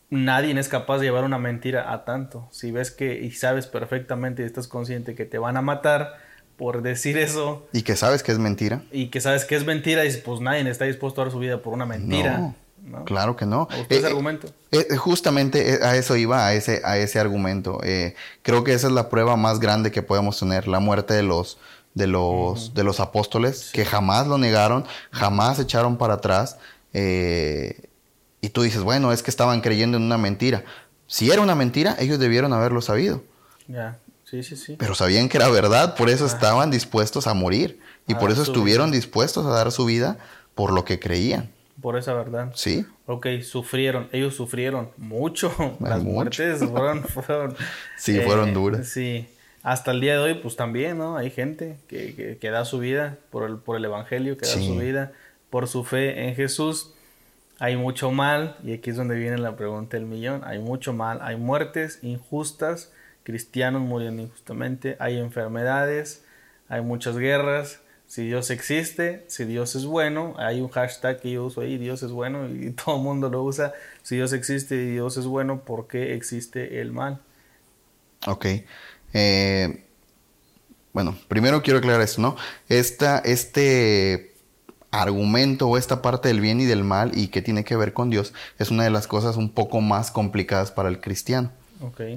[0.09, 2.47] nadie es capaz de llevar una mentira a tanto.
[2.51, 6.17] Si ves que y sabes perfectamente y estás consciente que te van a matar
[6.55, 7.67] por decir eso.
[7.73, 8.83] Y que sabes que es mentira.
[8.91, 11.61] Y que sabes que es mentira y pues nadie está dispuesto a dar su vida
[11.61, 12.53] por una mentira.
[13.05, 13.67] Claro que no.
[13.89, 14.47] ese eh, argumento?
[14.71, 17.79] Eh, eh, justamente a eso iba, a ese, a ese argumento.
[18.41, 21.57] creo que esa es la prueba más grande que podemos tener, la muerte de los,
[21.93, 26.57] de los, de los apóstoles, que jamás lo negaron, jamás echaron para atrás.
[26.93, 30.63] y tú dices, bueno, es que estaban creyendo en una mentira.
[31.07, 33.23] Si era una mentira, ellos debieron haberlo sabido.
[33.67, 34.75] Ya, sí, sí, sí.
[34.77, 37.79] Pero sabían que era verdad, por eso estaban dispuestos a morir.
[38.07, 40.17] Y por eso estuvieron dispuestos a dar su vida
[40.55, 41.51] por lo que creían
[41.81, 42.51] por esa verdad.
[42.55, 42.85] Sí.
[43.05, 45.51] Ok, sufrieron, ellos sufrieron mucho.
[45.79, 47.55] Las muertes fueron, fueron
[47.97, 48.87] Sí, fueron eh, duras.
[48.87, 49.27] Sí.
[49.61, 51.17] Hasta el día de hoy, pues también, ¿no?
[51.17, 54.77] Hay gente que, que, da su vida por el, por el Evangelio, que da su
[54.77, 55.11] vida
[55.49, 56.93] por su fe en Jesús.
[57.59, 60.43] Hay mucho mal, y aquí es donde viene la pregunta del millón.
[60.45, 62.93] Hay mucho mal, hay muertes injustas
[63.29, 66.25] cristianos muriendo injustamente, hay enfermedades,
[66.67, 67.79] hay muchas guerras.
[68.09, 72.01] Si Dios existe, si Dios es bueno, hay un hashtag que yo uso ahí, Dios
[72.01, 73.73] es bueno, y todo el mundo lo usa.
[74.01, 77.21] Si Dios existe y Dios es bueno, ¿por qué existe el mal?
[78.25, 78.47] Ok.
[79.13, 79.85] Eh,
[80.91, 82.35] bueno, primero quiero aclarar esto, ¿no?
[82.67, 84.33] Esta, este
[84.89, 88.09] argumento o esta parte del bien y del mal y que tiene que ver con
[88.09, 91.51] Dios es una de las cosas un poco más complicadas para el cristiano.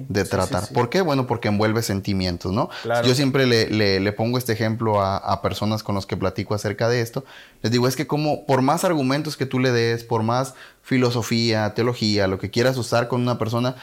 [0.09, 0.67] De tratar.
[0.73, 1.01] ¿Por qué?
[1.01, 2.69] Bueno, porque envuelve sentimientos, ¿no?
[3.05, 6.89] Yo siempre le, le, pongo este ejemplo a, a, personas con los que platico acerca
[6.89, 7.23] de esto.
[7.61, 11.73] Les digo, es que como por más argumentos que tú le des, por más filosofía,
[11.73, 13.75] teología, lo que quieras usar con una persona,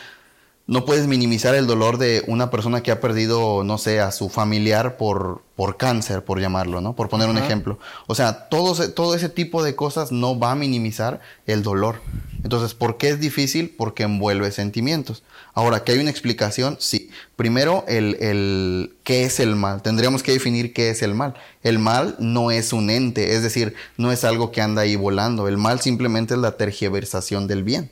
[0.71, 4.29] no puedes minimizar el dolor de una persona que ha perdido, no sé, a su
[4.29, 6.95] familiar por, por cáncer, por llamarlo, ¿no?
[6.95, 7.81] Por poner un ejemplo.
[8.07, 12.01] O sea, todo, todo ese tipo de cosas no va a minimizar el dolor.
[12.45, 13.75] Entonces, ¿por qué es difícil?
[13.77, 15.25] Porque envuelve sentimientos.
[15.53, 16.77] Ahora, ¿que hay una explicación?
[16.79, 17.11] Sí.
[17.37, 19.83] Primero, el, el qué es el mal.
[19.83, 21.35] Tendríamos que definir qué es el mal.
[21.63, 25.49] El mal no es un ente, es decir, no es algo que anda ahí volando.
[25.49, 27.91] El mal simplemente es la tergiversación del bien.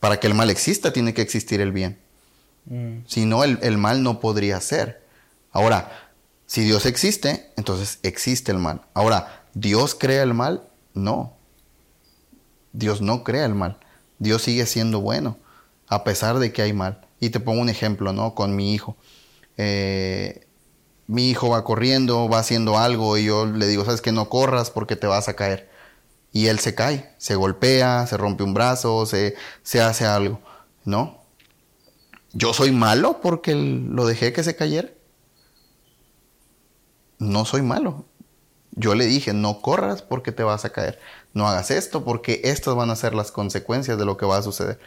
[0.00, 1.98] Para que el mal exista tiene que existir el bien.
[2.66, 2.98] Mm.
[3.06, 5.02] Si no, el, mal no podría ser.
[5.52, 6.10] Ahora,
[6.46, 8.82] si Dios existe, entonces existe el mal.
[8.94, 10.68] Ahora, ¿Dios crea el mal?
[10.94, 11.34] No.
[12.72, 13.78] Dios no crea el mal.
[14.18, 15.38] Dios sigue siendo bueno,
[15.88, 17.00] a pesar de que hay mal.
[17.20, 18.34] Y te pongo un ejemplo, ¿no?
[18.34, 18.96] Con mi hijo.
[19.56, 20.46] Eh,
[21.06, 24.70] mi hijo va corriendo, va haciendo algo y yo le digo, sabes que no corras
[24.70, 25.70] porque te vas a caer
[26.36, 30.38] y él se cae, se golpea, se rompe un brazo, se, se hace algo,
[30.84, 31.22] ¿no?
[32.34, 34.90] ¿Yo soy malo porque lo dejé que se cayera?
[37.18, 38.04] No soy malo.
[38.72, 41.00] Yo le dije, no corras porque te vas a caer.
[41.32, 44.42] No hagas esto porque estas van a ser las consecuencias de lo que va a
[44.42, 44.78] suceder.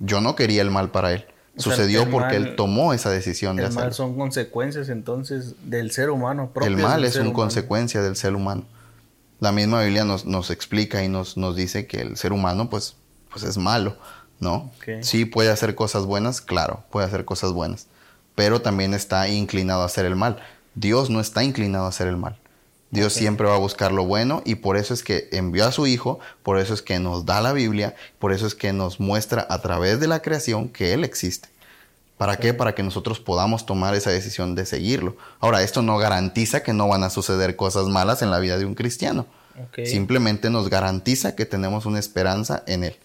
[0.00, 1.26] Yo no quería el mal para él.
[1.56, 3.80] Sucedió porque él tomó esa decisión de hacerlo.
[3.80, 6.52] El mal son consecuencias entonces del ser humano.
[6.62, 8.64] El mal es una consecuencia del ser humano.
[9.40, 12.96] La misma Biblia nos, nos explica y nos, nos, dice que el ser humano pues,
[13.30, 13.96] pues es malo,
[14.40, 14.70] ¿no?
[15.00, 17.86] Sí puede hacer cosas buenas, claro, puede hacer cosas buenas,
[18.34, 20.38] pero también está inclinado a hacer el mal.
[20.74, 22.36] Dios no está inclinado a hacer el mal.
[22.90, 25.86] Dios siempre va a buscar lo bueno y por eso es que envió a su
[25.86, 29.46] Hijo, por eso es que nos da la Biblia, por eso es que nos muestra
[29.50, 31.48] a través de la creación que Él existe.
[32.16, 32.52] ¿Para qué?
[32.52, 35.16] Para que nosotros podamos tomar esa decisión de seguirlo.
[35.38, 38.64] Ahora, esto no garantiza que no van a suceder cosas malas en la vida de
[38.64, 39.26] un cristiano.
[39.84, 42.96] Simplemente nos garantiza que tenemos una esperanza en Él.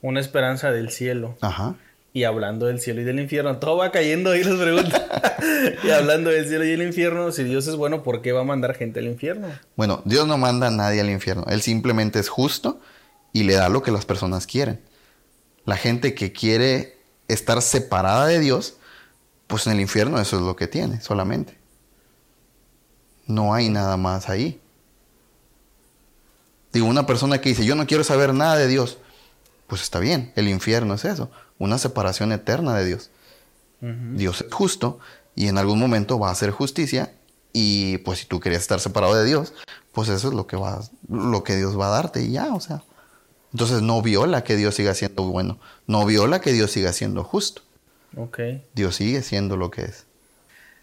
[0.00, 1.36] Una esperanza del cielo.
[1.42, 1.74] Ajá.
[2.12, 5.02] Y hablando del cielo y del infierno, todo va cayendo ahí las preguntas.
[5.84, 8.44] y hablando del cielo y el infierno, si Dios es bueno, ¿por qué va a
[8.44, 9.48] mandar gente al infierno?
[9.76, 11.44] Bueno, Dios no manda a nadie al infierno.
[11.48, 12.80] Él simplemente es justo
[13.32, 14.80] y le da lo que las personas quieren.
[15.64, 16.98] La gente que quiere
[17.28, 18.76] estar separada de Dios,
[19.46, 21.56] pues en el infierno eso es lo que tiene solamente.
[23.26, 24.60] No hay nada más ahí.
[26.72, 28.98] Digo, una persona que dice, yo no quiero saber nada de Dios,
[29.66, 31.30] pues está bien, el infierno es eso,
[31.62, 33.10] una separación eterna de Dios.
[33.80, 35.00] Dios es justo
[35.34, 37.12] y en algún momento va a hacer justicia
[37.52, 39.54] y pues si tú querías estar separado de Dios,
[39.92, 42.60] pues eso es lo que va lo que Dios va a darte y ya, o
[42.60, 42.82] sea,
[43.52, 47.62] entonces no viola que Dios siga siendo bueno, no viola que Dios siga siendo justo.
[48.16, 48.62] Okay.
[48.74, 50.06] Dios sigue siendo lo que es.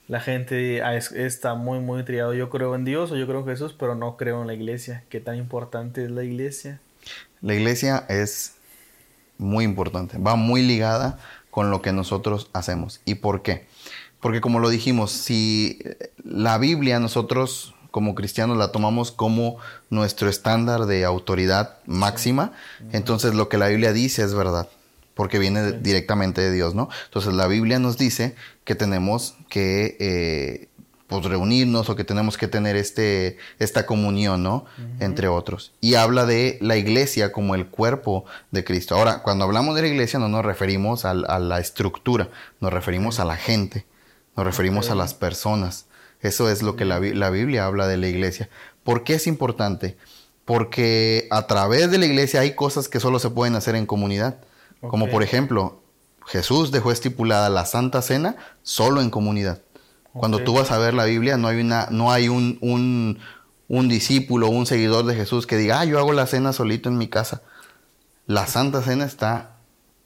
[0.07, 0.81] La gente
[1.13, 2.33] está muy, muy triado.
[2.33, 5.03] Yo creo en Dios o yo creo en Jesús, pero no creo en la iglesia.
[5.09, 6.79] ¿Qué tan importante es la iglesia?
[7.41, 8.55] La iglesia es
[9.39, 10.19] muy importante.
[10.19, 11.17] Va muy ligada
[11.49, 13.01] con lo que nosotros hacemos.
[13.05, 13.67] ¿Y por qué?
[14.19, 15.79] Porque como lo dijimos, si
[16.23, 19.57] la Biblia nosotros como cristianos la tomamos como
[19.89, 22.51] nuestro estándar de autoridad máxima,
[22.91, 24.69] entonces lo que la Biblia dice es verdad,
[25.15, 26.89] porque viene directamente de Dios, ¿no?
[27.05, 30.68] Entonces la Biblia nos dice que tenemos que eh,
[31.09, 34.65] pues reunirnos o que tenemos que tener este, esta comunión, ¿no?
[34.99, 35.73] Entre otros.
[35.81, 38.95] Y habla de la iglesia como el cuerpo de Cristo.
[38.95, 42.29] Ahora, cuando hablamos de la iglesia no nos referimos a, la estructura,
[42.61, 43.87] nos referimos a la gente,
[44.37, 45.87] nos referimos a las personas.
[46.21, 48.47] Eso es lo que la, Biblia habla de la iglesia.
[48.83, 49.97] ¿Por qué es importante?
[50.45, 54.41] Porque a través de la iglesia hay cosas que solo se pueden hacer en comunidad.
[54.79, 55.81] Como por ejemplo,
[56.27, 59.63] Jesús dejó estipulada la Santa Cena solo en comunidad.
[60.13, 63.19] Cuando tú vas a ver la Biblia, no hay, una, no hay un, un,
[63.67, 66.97] un discípulo, un seguidor de Jesús que diga, ah, yo hago la cena solito en
[66.97, 67.41] mi casa.
[68.25, 69.57] La Santa Cena está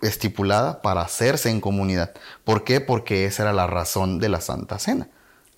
[0.01, 2.14] estipulada para hacerse en comunidad.
[2.43, 2.82] ¿Por qué?
[2.82, 5.08] Porque esa era la razón de la Santa Cena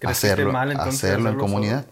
[0.04, 1.86] hacerlo, hacerlo en comunidad.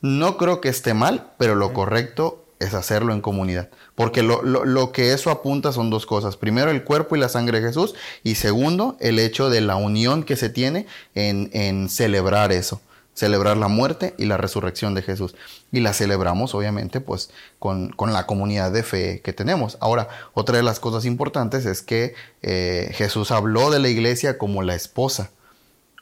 [0.00, 3.68] No creo que esté mal, pero lo correcto es hacerlo en comunidad.
[3.94, 6.36] Porque lo, lo, lo, que eso apunta son dos cosas.
[6.36, 7.94] Primero, el cuerpo y la sangre de Jesús.
[8.24, 12.80] Y segundo, el hecho de la unión que se tiene en, en celebrar eso.
[13.14, 15.34] Celebrar la muerte y la resurrección de Jesús.
[15.72, 19.76] Y la celebramos, obviamente, pues con, con la comunidad de fe que tenemos.
[19.80, 24.62] Ahora, otra de las cosas importantes es que eh, Jesús habló de la iglesia como
[24.62, 25.30] la esposa.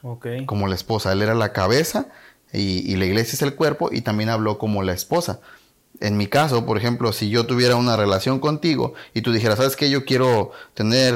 [0.02, 0.46] Okay.
[0.46, 1.12] Como la esposa.
[1.12, 2.08] Él era la cabeza
[2.52, 5.40] y, y la iglesia es el cuerpo y también habló como la esposa
[6.00, 9.76] en mi caso, por ejemplo, si yo tuviera una relación contigo y tú dijeras, ¿sabes
[9.76, 9.90] qué?
[9.90, 11.14] Yo quiero tener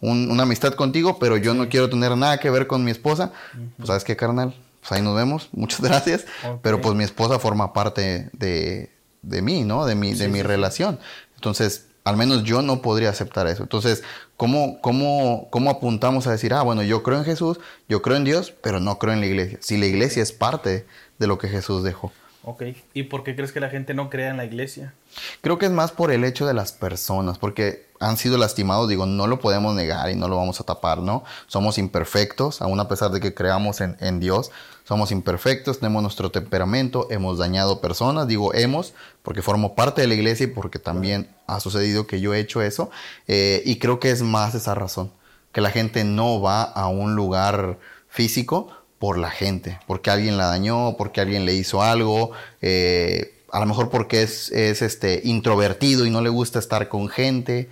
[0.00, 3.32] un, una amistad contigo, pero yo no quiero tener nada que ver con mi esposa,
[3.76, 4.54] pues ¿sabes qué, carnal?
[4.80, 6.24] Pues ahí nos vemos, muchas gracias,
[6.62, 8.90] pero pues mi esposa forma parte de,
[9.22, 9.86] de mí, ¿no?
[9.86, 10.42] De mi, de mi sí.
[10.42, 10.98] relación.
[11.36, 13.62] Entonces, al menos yo no podría aceptar eso.
[13.62, 14.02] Entonces,
[14.36, 18.24] ¿cómo, cómo, ¿cómo apuntamos a decir, ah, bueno, yo creo en Jesús, yo creo en
[18.24, 19.58] Dios, pero no creo en la iglesia?
[19.60, 20.86] Si la iglesia es parte
[21.18, 22.12] de lo que Jesús dejó.
[22.44, 22.62] Ok.
[22.92, 24.94] ¿Y por qué crees que la gente no crea en la iglesia?
[25.42, 29.06] Creo que es más por el hecho de las personas, porque han sido lastimados, digo,
[29.06, 31.22] no lo podemos negar y no lo vamos a tapar, ¿no?
[31.46, 34.50] Somos imperfectos, aún a pesar de que creamos en, Dios,
[34.82, 40.14] somos imperfectos, tenemos nuestro temperamento, hemos dañado personas, digo hemos, porque formo parte de la
[40.14, 42.90] iglesia y porque también ha sucedido que yo he hecho eso,
[43.28, 45.12] eh, y creo que es más esa razón,
[45.52, 47.78] que la gente no va a un lugar
[48.08, 52.30] físico por la gente, porque alguien la dañó, porque alguien le hizo algo,
[52.60, 57.08] eh, a lo mejor porque es, es, este, introvertido y no le gusta estar con
[57.08, 57.68] gente.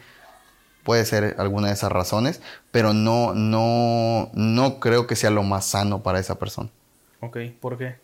[0.82, 2.40] Puede ser alguna de esas razones,
[2.72, 6.68] pero no, no, no creo que sea lo más sano para esa persona.
[7.20, 7.36] Ok.
[7.60, 7.94] ¿Por qué?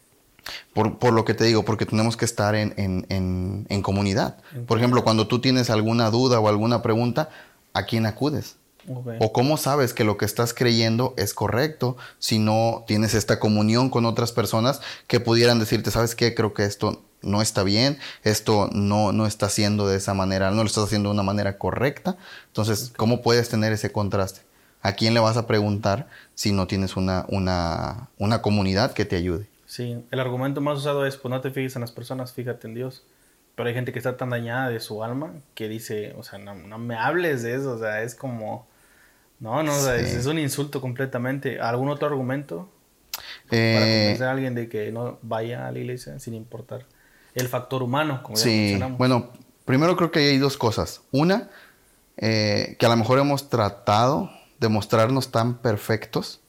[0.73, 4.37] Por, por lo que te digo, porque tenemos que estar en, en, en, en comunidad.
[4.69, 7.31] Por ejemplo, cuando tú tienes alguna duda o alguna pregunta,
[7.73, 8.55] ¿a quién acudes?
[9.21, 13.91] ¿O cómo sabes que lo que estás creyendo es correcto si no tienes esta comunión
[13.91, 16.35] con otras personas que pudieran decirte, ¿sabes qué?
[16.35, 20.63] Creo que esto no está bien, esto no, no está haciendo de esa manera, no
[20.63, 22.17] lo estás haciendo de una manera correcta.
[22.49, 24.43] Entonces, ¿cómo puedes tener ese contraste?
[24.83, 29.17] ¿A quién le vas a preguntar si no tienes una, una, una comunidad que te
[29.17, 29.49] ayude?
[29.67, 32.75] Sí, el argumento más usado es, pues no te fijes en las personas, fíjate en
[32.75, 33.03] Dios.
[33.57, 36.55] Pero hay gente que está tan dañada de su alma que dice, o sea, no,
[36.55, 38.67] no me hables de eso, o sea, es como...
[39.39, 41.61] No, no, es, un insulto completamente.
[41.61, 42.69] ¿Algún otro argumento
[43.49, 46.87] para Eh, convencer a alguien de que no vaya a la iglesia sin importar
[47.35, 48.99] el factor humano, como ya Sí, mencionamos?
[48.99, 49.31] bueno,
[49.65, 51.03] primero creo que hay dos cosas.
[51.13, 51.51] Una,
[52.17, 56.41] eh, que a lo mejor hemos tratado de mostrarnos tan perfectos,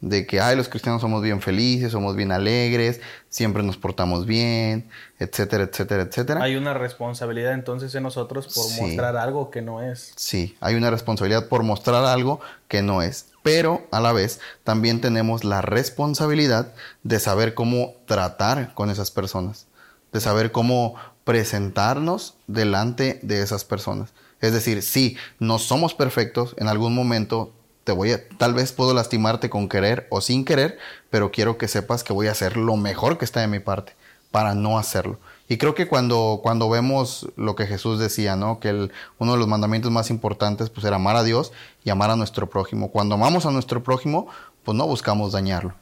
[0.00, 4.88] de que, ay, los cristianos somos bien felices, somos bien alegres, siempre nos portamos bien,
[5.18, 6.42] etcétera, etcétera, etcétera.
[6.42, 8.80] Hay una responsabilidad entonces en nosotros por Sí.
[8.80, 10.12] mostrar algo que no es.
[10.16, 13.26] Sí, hay una responsabilidad por mostrar algo que no es.
[13.42, 16.72] Pero a la vez también tenemos la responsabilidad
[17.02, 19.66] de saber cómo tratar con esas personas,
[20.12, 20.94] de saber cómo
[21.24, 24.12] presentarnos delante de esas personas.
[24.40, 27.52] Es decir, sí, no somos perfectos, en algún momento
[27.88, 30.76] te voy a, tal vez puedo lastimarte con querer o sin querer,
[31.08, 33.94] pero quiero que sepas que voy a hacer lo mejor que está de mi parte
[34.30, 35.18] para no hacerlo.
[35.48, 38.60] Y creo que cuando, cuando vemos lo que Jesús decía, ¿no?
[38.60, 41.50] Que el, uno de los mandamientos más importantes pues era amar a Dios
[41.82, 42.90] y amar a nuestro prójimo.
[42.90, 44.28] Cuando amamos a nuestro prójimo,
[44.64, 45.72] pues no buscamos dañarlo.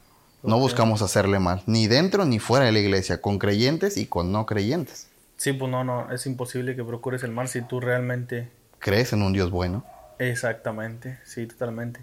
[0.43, 4.31] No buscamos hacerle mal, ni dentro ni fuera de la iglesia, con creyentes y con
[4.31, 5.09] no creyentes.
[5.35, 8.47] Sí, pues no, no, es imposible que procures el mal si tú realmente...
[8.79, 9.83] ¿Crees en un Dios bueno?
[10.19, 12.01] Exactamente, sí, totalmente.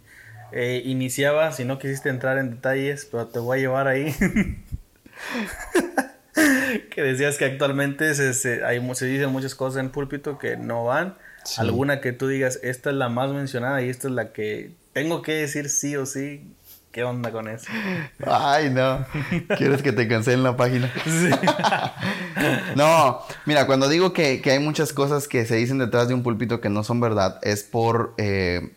[0.52, 4.14] Eh, iniciaba, si no quisiste entrar en detalles, pero te voy a llevar ahí.
[6.90, 10.84] que decías que actualmente se, se, hay, se dicen muchas cosas en púlpito que no
[10.84, 11.16] van.
[11.44, 11.60] Sí.
[11.60, 15.22] Alguna que tú digas, esta es la más mencionada y esta es la que tengo
[15.22, 16.54] que decir sí o sí.
[16.94, 17.66] ¿Qué onda con eso?
[18.24, 19.04] Ay, no.
[19.58, 20.92] ¿Quieres que te cancelen la página?
[21.04, 21.28] Sí.
[22.76, 26.22] No, mira, cuando digo que, que hay muchas cosas que se dicen detrás de un
[26.22, 28.72] púlpito que no son verdad, es por, eh,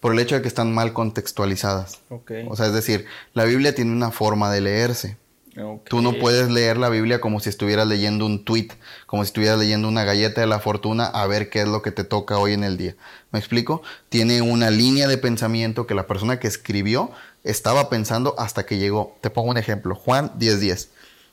[0.00, 2.00] por el hecho de que están mal contextualizadas.
[2.10, 2.32] Ok.
[2.48, 5.16] O sea, es decir, la Biblia tiene una forma de leerse.
[5.60, 5.88] ok.
[5.88, 8.68] Tú no puedes leer la Biblia como si estuvieras leyendo un tweet,
[9.06, 11.90] como si estuvieras leyendo una galleta de la fortuna a ver qué es lo que
[11.90, 12.94] te toca hoy en el día.
[13.32, 13.82] ¿Me explico?
[14.10, 17.10] Tiene una línea de pensamiento que la persona que escribió
[17.44, 19.16] estaba pensando hasta que llegó.
[19.20, 19.94] Te pongo un ejemplo.
[19.94, 20.88] Juan 10:10.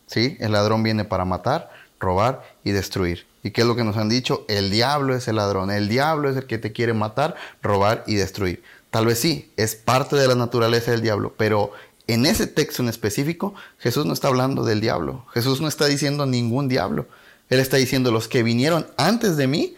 [0.07, 0.37] ¿Sí?
[0.39, 3.25] El ladrón viene para matar, robar y destruir.
[3.43, 4.45] ¿Y qué es lo que nos han dicho?
[4.47, 5.71] El diablo es el ladrón.
[5.71, 8.63] El diablo es el que te quiere matar, robar y destruir.
[8.89, 11.71] Tal vez sí, es parte de la naturaleza del diablo, pero
[12.07, 15.25] en ese texto en específico, Jesús no está hablando del diablo.
[15.33, 17.07] Jesús no está diciendo ningún diablo.
[17.49, 19.75] Él está diciendo los que vinieron antes de mí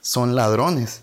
[0.00, 1.02] son ladrones.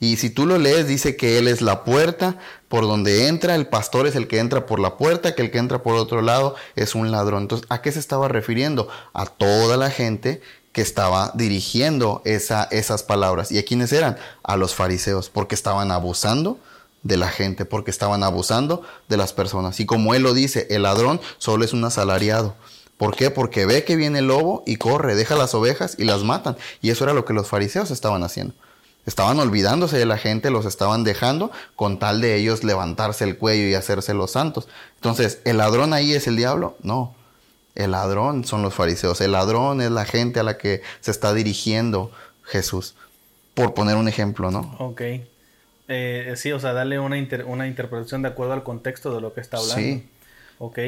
[0.00, 2.38] Y si tú lo lees, dice que Él es la puerta
[2.68, 5.58] por donde entra, el pastor es el que entra por la puerta, que el que
[5.58, 7.42] entra por otro lado es un ladrón.
[7.42, 8.88] Entonces, ¿a qué se estaba refiriendo?
[9.12, 10.42] A toda la gente
[10.72, 13.52] que estaba dirigiendo esa, esas palabras.
[13.52, 14.16] ¿Y a quiénes eran?
[14.42, 16.58] A los fariseos, porque estaban abusando
[17.04, 19.78] de la gente, porque estaban abusando de las personas.
[19.78, 22.56] Y como él lo dice, el ladrón solo es un asalariado.
[22.96, 23.30] ¿Por qué?
[23.30, 26.56] Porque ve que viene el lobo y corre, deja las ovejas y las matan.
[26.82, 28.54] Y eso era lo que los fariseos estaban haciendo.
[29.06, 33.68] Estaban olvidándose de la gente, los estaban dejando con tal de ellos levantarse el cuello
[33.68, 34.68] y hacerse los santos.
[34.96, 36.76] Entonces, ¿el ladrón ahí es el diablo?
[36.82, 37.14] No.
[37.74, 39.20] El ladrón son los fariseos.
[39.20, 42.10] El ladrón es la gente a la que se está dirigiendo
[42.42, 42.94] Jesús.
[43.52, 44.74] Por poner un ejemplo, ¿no?
[44.78, 45.02] Ok.
[45.88, 49.40] Eh, sí, o sea, darle una, una interpretación de acuerdo al contexto de lo que
[49.40, 49.82] está hablando.
[49.82, 50.08] Sí.
[50.58, 50.78] Ok.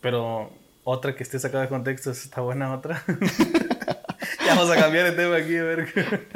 [0.00, 0.50] Pero
[0.84, 3.04] otra que esté sacada de contexto, ¿está buena otra?
[4.44, 6.28] ya vamos a cambiar de tema aquí, a ver.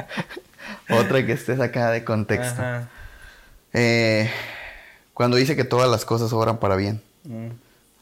[0.91, 2.63] Otra que esté sacada de contexto.
[3.73, 4.31] Eh,
[5.15, 7.03] cuando dice que todas las cosas obran para bien.
[7.25, 7.49] Mm.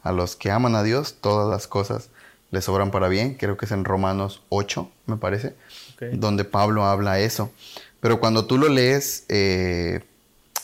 [0.03, 2.11] A los que aman a Dios, todas las cosas
[2.51, 3.35] les obran para bien.
[3.35, 5.55] Creo que es en Romanos 8, me parece,
[6.13, 7.51] donde Pablo habla eso.
[8.01, 10.05] Pero cuando tú lo lees, eh,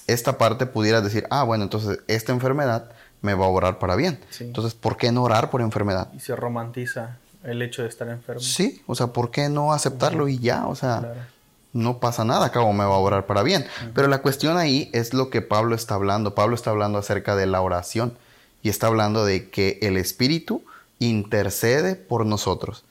[0.07, 2.90] esta parte pudieras decir, ah, bueno, entonces esta enfermedad
[3.22, 4.18] me va a orar para bien.
[4.40, 6.09] Entonces, ¿por qué no orar por enfermedad?
[6.14, 8.40] Y se romantiza el hecho de estar enfermo.
[8.40, 10.66] Sí, o sea, ¿por qué no aceptarlo y ya?
[10.66, 11.28] O sea,
[11.73, 13.66] no pasa nada, acabo me va a orar para bien.
[13.95, 16.35] Pero la cuestión ahí es lo que Pablo está hablando.
[16.35, 18.16] Pablo está hablando acerca de la oración
[18.62, 20.64] y está hablando de que el Espíritu
[20.99, 22.85] intercede por nosotros.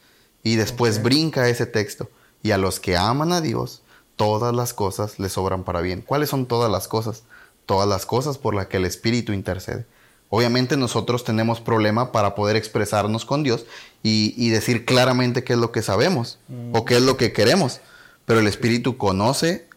[0.43, 2.09] Y después brinca ese texto.
[2.41, 3.81] Y a los que aman a Dios,
[4.15, 6.01] todas las cosas les obran para bien.
[6.01, 7.23] ¿Cuáles son todas las cosas?
[7.65, 9.85] Todas las cosas por las que el Espíritu intercede.
[10.29, 13.65] Obviamente nosotros tenemos problema para poder expresarnos con Dios
[14.03, 16.75] y, decir claramente qué es lo que sabemos mm.
[16.75, 17.81] o qué es lo que queremos.
[18.29, 19.67] Pero el Espíritu conoce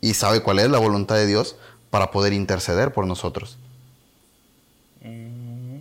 [0.00, 1.56] y sabe cuál es la voluntad de Dios
[1.90, 3.58] para poder interceder por nosotros.
[5.02, 5.80] Mm.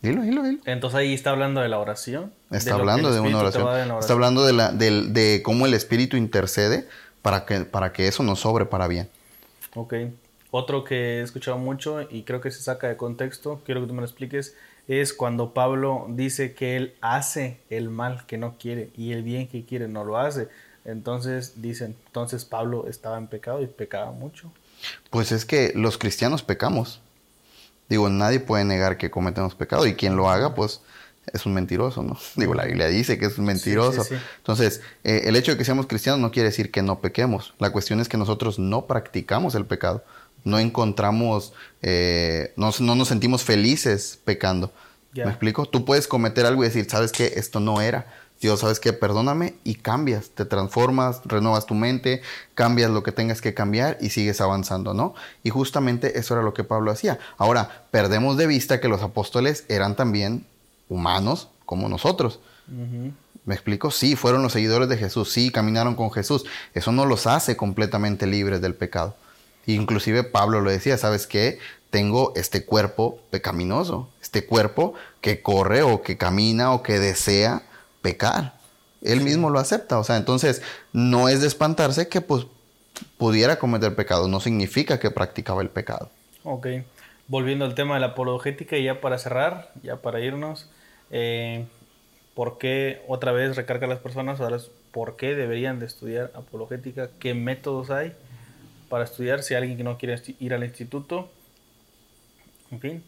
[0.00, 0.60] Dilo, dilo, dilo.
[0.64, 2.32] Entonces ahí está hablando de la oración.
[2.52, 3.98] Está hablando de una oración.
[3.98, 6.86] Está hablando de, la, de, cómo el Espíritu intercede
[7.20, 9.08] para que, para que eso nos sobre para bien.
[9.74, 9.94] Ok.
[10.52, 13.94] Otro que he escuchado mucho y creo que se saca de contexto, quiero que tú
[13.94, 14.54] me lo expliques,
[14.86, 19.48] es cuando Pablo dice que él hace el mal que no quiere y el bien
[19.48, 20.48] que quiere no lo hace.
[20.90, 24.52] Entonces dicen, entonces Pablo estaba en pecado y pecaba mucho.
[25.10, 27.00] Pues es que los cristianos pecamos.
[27.88, 30.80] Digo, nadie puede negar que cometemos pecado y quien lo haga, pues
[31.32, 32.18] es un mentiroso, ¿no?
[32.36, 34.06] Digo, la Biblia dice que es un mentiroso.
[34.38, 37.54] Entonces, eh, el hecho de que seamos cristianos no quiere decir que no pequemos.
[37.58, 40.04] La cuestión es que nosotros no practicamos el pecado
[40.44, 44.72] no encontramos, eh, no, nos sentimos felices pecando.
[45.12, 45.66] ¿Me explico?
[45.66, 47.32] Tú puedes cometer algo y decir, ¿sabes qué?
[47.36, 48.06] Esto no era.
[48.40, 48.94] Dios, ¿sabes qué?
[48.94, 52.22] Perdóname y cambias, te transformas, renuevas tu mente,
[52.54, 55.14] cambias lo que tengas que cambiar y sigues avanzando, ¿no?
[55.42, 57.18] Y justamente eso era lo que Pablo hacía.
[57.36, 60.46] Ahora, perdemos de vista que los apóstoles eran también
[60.88, 62.40] humanos como nosotros.
[63.44, 63.90] ¿Me explico?
[63.90, 66.46] Sí, fueron los seguidores de Jesús, sí, caminaron con Jesús.
[66.72, 69.16] Eso no los hace completamente libres del pecado.
[69.66, 71.58] Inclusive Pablo lo decía, ¿sabes qué?
[71.90, 77.64] Tengo este cuerpo pecaminoso, este cuerpo que corre o que camina o que desea
[78.02, 78.54] pecar.
[79.02, 82.46] Él mismo lo acepta, o sea, entonces no es de espantarse que pues
[83.16, 86.10] pudiera cometer pecado, no significa que practicaba el pecado.
[86.44, 86.66] Ok,
[87.28, 90.68] volviendo al tema de la apologética y ya para cerrar, ya para irnos,
[91.10, 91.66] eh,
[92.34, 94.40] ¿por qué otra vez recarga a las personas?
[94.40, 94.58] Ahora,
[94.92, 97.08] ¿por qué deberían de estudiar apologética?
[97.18, 98.14] ¿Qué métodos hay?
[98.90, 101.30] para estudiar, si alguien que no quiere ir al instituto,
[102.72, 103.04] en fin.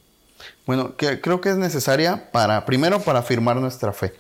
[0.65, 4.15] Bueno, que, creo que es necesaria para, primero para afirmar nuestra fe,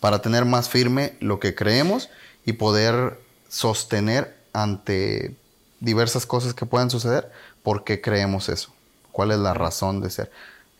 [0.00, 2.08] para tener más firme lo que creemos
[2.44, 5.36] y poder sostener ante
[5.80, 7.30] diversas cosas que puedan suceder,
[7.62, 8.72] por qué creemos eso,
[9.12, 10.30] cuál es la razón de ser.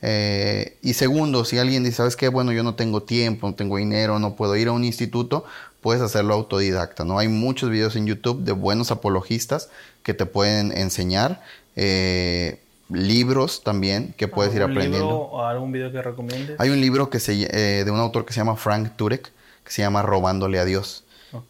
[0.02, 2.28] Eh, y segundo, si alguien dice, ¿sabes qué?
[2.28, 5.44] Bueno, yo no tengo tiempo, no tengo dinero, no puedo ir a un instituto,
[5.82, 7.18] puedes hacerlo autodidacta, ¿no?
[7.18, 9.68] Hay muchos videos en YouTube de buenos apologistas
[10.02, 11.42] que te pueden enseñar.
[11.76, 12.60] Eh,
[12.90, 15.08] libros también que puedes ir aprendiendo.
[15.08, 16.58] ¿O algún video que recomiendes?
[16.58, 19.32] Hay un libro que se, eh, de un autor que se llama Frank Turek,
[19.64, 21.04] que se llama Robándole a Dios.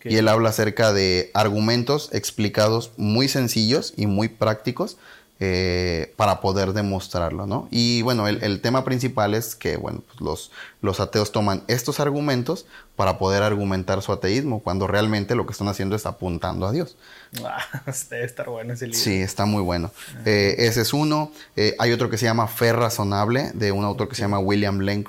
[0.05, 4.99] Y él habla acerca de argumentos explicados muy sencillos y muy prácticos
[5.43, 7.67] eh, para poder demostrarlo, ¿no?
[7.71, 12.67] Y bueno, el, tema principal es que, bueno, pues los, los ateos toman estos argumentos
[12.95, 16.99] para poder argumentar su ateísmo, cuando realmente lo que están haciendo es apuntando a Dios.
[17.43, 17.65] Ah,
[18.11, 19.01] debe estar bueno ese libro.
[19.01, 19.93] Sí, está muy bueno.
[20.27, 21.33] Eh, ese es uno.
[21.57, 24.81] Eh, hay otro que se llama Fe Razonable, de un autor que se llama William
[24.81, 25.05] Lane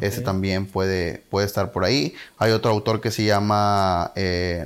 [0.00, 2.14] Ese también puede, puede estar por ahí.
[2.36, 4.12] Hay otro autor que se llama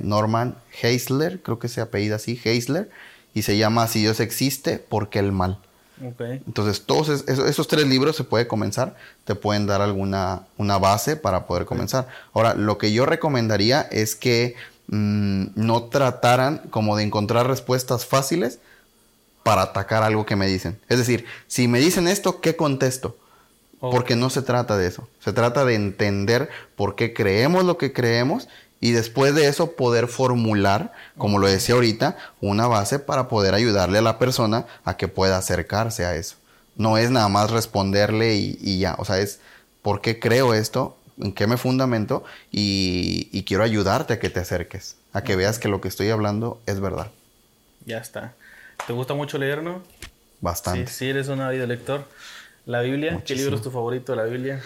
[0.01, 2.89] Norman Heisler, creo que se apellida así, Heisler
[3.33, 5.59] y se llama Si Dios existe, ¿por qué el mal?
[6.05, 6.21] Ok.
[6.47, 10.77] Entonces, todos es- esos, esos tres libros se puede comenzar, te pueden dar alguna una
[10.77, 12.07] base para poder comenzar.
[12.33, 14.55] Ahora, lo que yo recomendaría es que
[14.91, 18.57] mm, no trataran como de encontrar respuestas fáciles
[19.43, 20.79] para atacar algo que me dicen.
[20.89, 23.15] Es decir, si me dicen esto, ¿qué contesto?
[23.79, 25.07] Porque no se trata de eso.
[25.23, 28.47] Se trata de entender por qué creemos lo que creemos
[28.81, 33.97] y después de eso poder formular, como lo decía ahorita, una base para poder ayudarle
[33.99, 36.37] a la persona a que pueda acercarse a eso.
[36.75, 38.95] No es nada más responderle y, y ya.
[38.99, 39.39] O sea, es
[39.81, 44.39] por qué creo esto, en qué me fundamento y, y quiero ayudarte a que te
[44.39, 47.11] acerques, a que veas que lo que estoy hablando es verdad.
[47.85, 48.33] Ya está.
[48.87, 49.81] ¿Te gusta mucho leer, no?
[49.99, 50.07] Sí,
[50.39, 50.87] Bastante.
[50.91, 52.05] sí, eres un ávido lector.
[52.65, 54.61] La Biblia, ¿qué libro es tu favorito de la Biblia?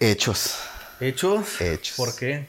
[0.00, 0.56] Hechos.
[1.00, 1.60] Hechos.
[1.60, 1.96] Hechos.
[1.96, 2.46] ¿Por qué?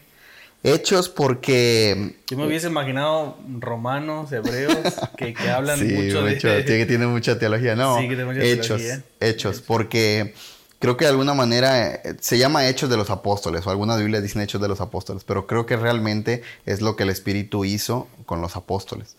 [0.63, 4.77] Hechos porque Yo me hubiese imaginado romanos, hebreos,
[5.17, 6.35] que, que hablan Sí, mucho de...
[6.35, 7.75] mucho, que tiene mucha teología.
[7.75, 9.03] No, Sí, que tiene mucha hechos, teología.
[9.19, 10.33] hechos, porque
[10.79, 14.23] creo que de alguna manera eh, se llama Hechos de los Apóstoles, o algunas Biblias
[14.23, 18.07] dicen Hechos de los Apóstoles, pero creo que realmente es lo que el Espíritu hizo
[18.25, 19.15] con los apóstoles.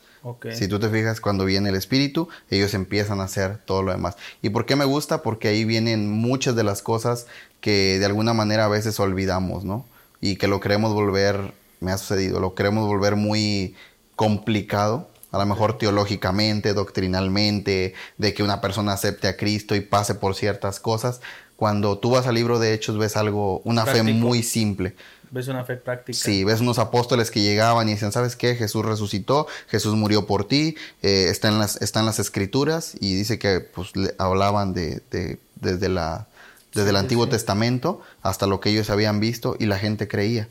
[0.54, 4.16] Si tú te fijas, cuando viene el Espíritu, ellos empiezan a hacer todo lo demás.
[4.40, 5.20] ¿Y por qué me gusta?
[5.20, 7.26] Porque ahí vienen muchas de las cosas
[7.60, 9.84] que de alguna manera a veces olvidamos, ¿no?
[10.24, 13.74] Y que lo queremos volver, me ha sucedido, lo queremos volver muy
[14.16, 20.14] complicado, a lo mejor teológicamente, doctrinalmente, de que una persona acepte a Cristo y pase
[20.14, 21.20] por ciertas cosas.
[21.56, 24.94] Cuando tú vas al libro de Hechos ves algo, una fe muy simple.
[25.30, 26.16] ¿Ves una fe práctica?
[26.18, 28.54] Sí, ves unos apóstoles que llegaban y decían, ¿sabes qué?
[28.54, 33.14] Jesús resucitó, Jesús murió por ti, eh, está, en las, está en las escrituras y
[33.14, 36.28] dice que pues le hablaban de, de- desde, la,
[36.74, 37.30] desde el Antiguo sí.
[37.32, 40.48] Testamento hasta lo que ellos habían visto y la gente creía.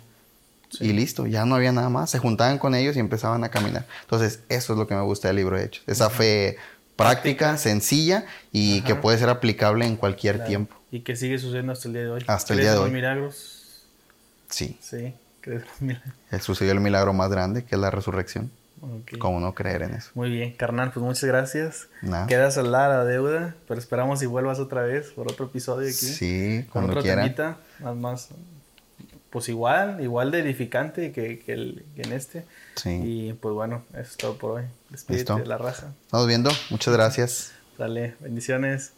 [0.70, 0.86] Sí.
[0.86, 3.86] Y listo, ya no había nada más, se juntaban con ellos y empezaban a caminar.
[4.02, 6.58] Entonces, eso es lo que me gusta del libro de Hechos, esa fe
[6.96, 10.48] práctica, sencilla y que puede ser aplicable en cualquier Claro.
[10.48, 10.76] tiempo.
[10.92, 12.24] Y que sigue sucediendo hasta el día de hoy.
[12.28, 12.84] Hasta el ¿Crees día de hoy.
[12.86, 13.84] los milagros?
[14.50, 16.14] Sí, Sí, crees los milagros.
[16.42, 18.52] sucedió el milagro más grande que es la resurrección.
[18.84, 19.18] Ok.
[19.18, 20.12] ¿Cómo no creer en eso?
[20.14, 21.88] Muy bien, carnal, pues muchas gracias.
[22.02, 22.28] Nada.
[22.28, 25.94] Quedas al lado la deuda, pero esperamos si vuelvas otra vez por otro episodio aquí.
[25.94, 27.24] Sí, con quieran.
[27.24, 28.30] temita, más, más,
[29.30, 32.46] pues igual, igual de edificante que, que el, que en este.
[32.76, 32.90] Sí.
[33.04, 34.64] Y pues bueno, eso es todo por hoy.
[34.90, 35.36] Despídete Listo.
[35.38, 35.94] de la raza.
[36.06, 36.52] Estamos viendo.
[36.70, 37.54] Muchas gracias.
[37.78, 38.92] Dale, bendiciones.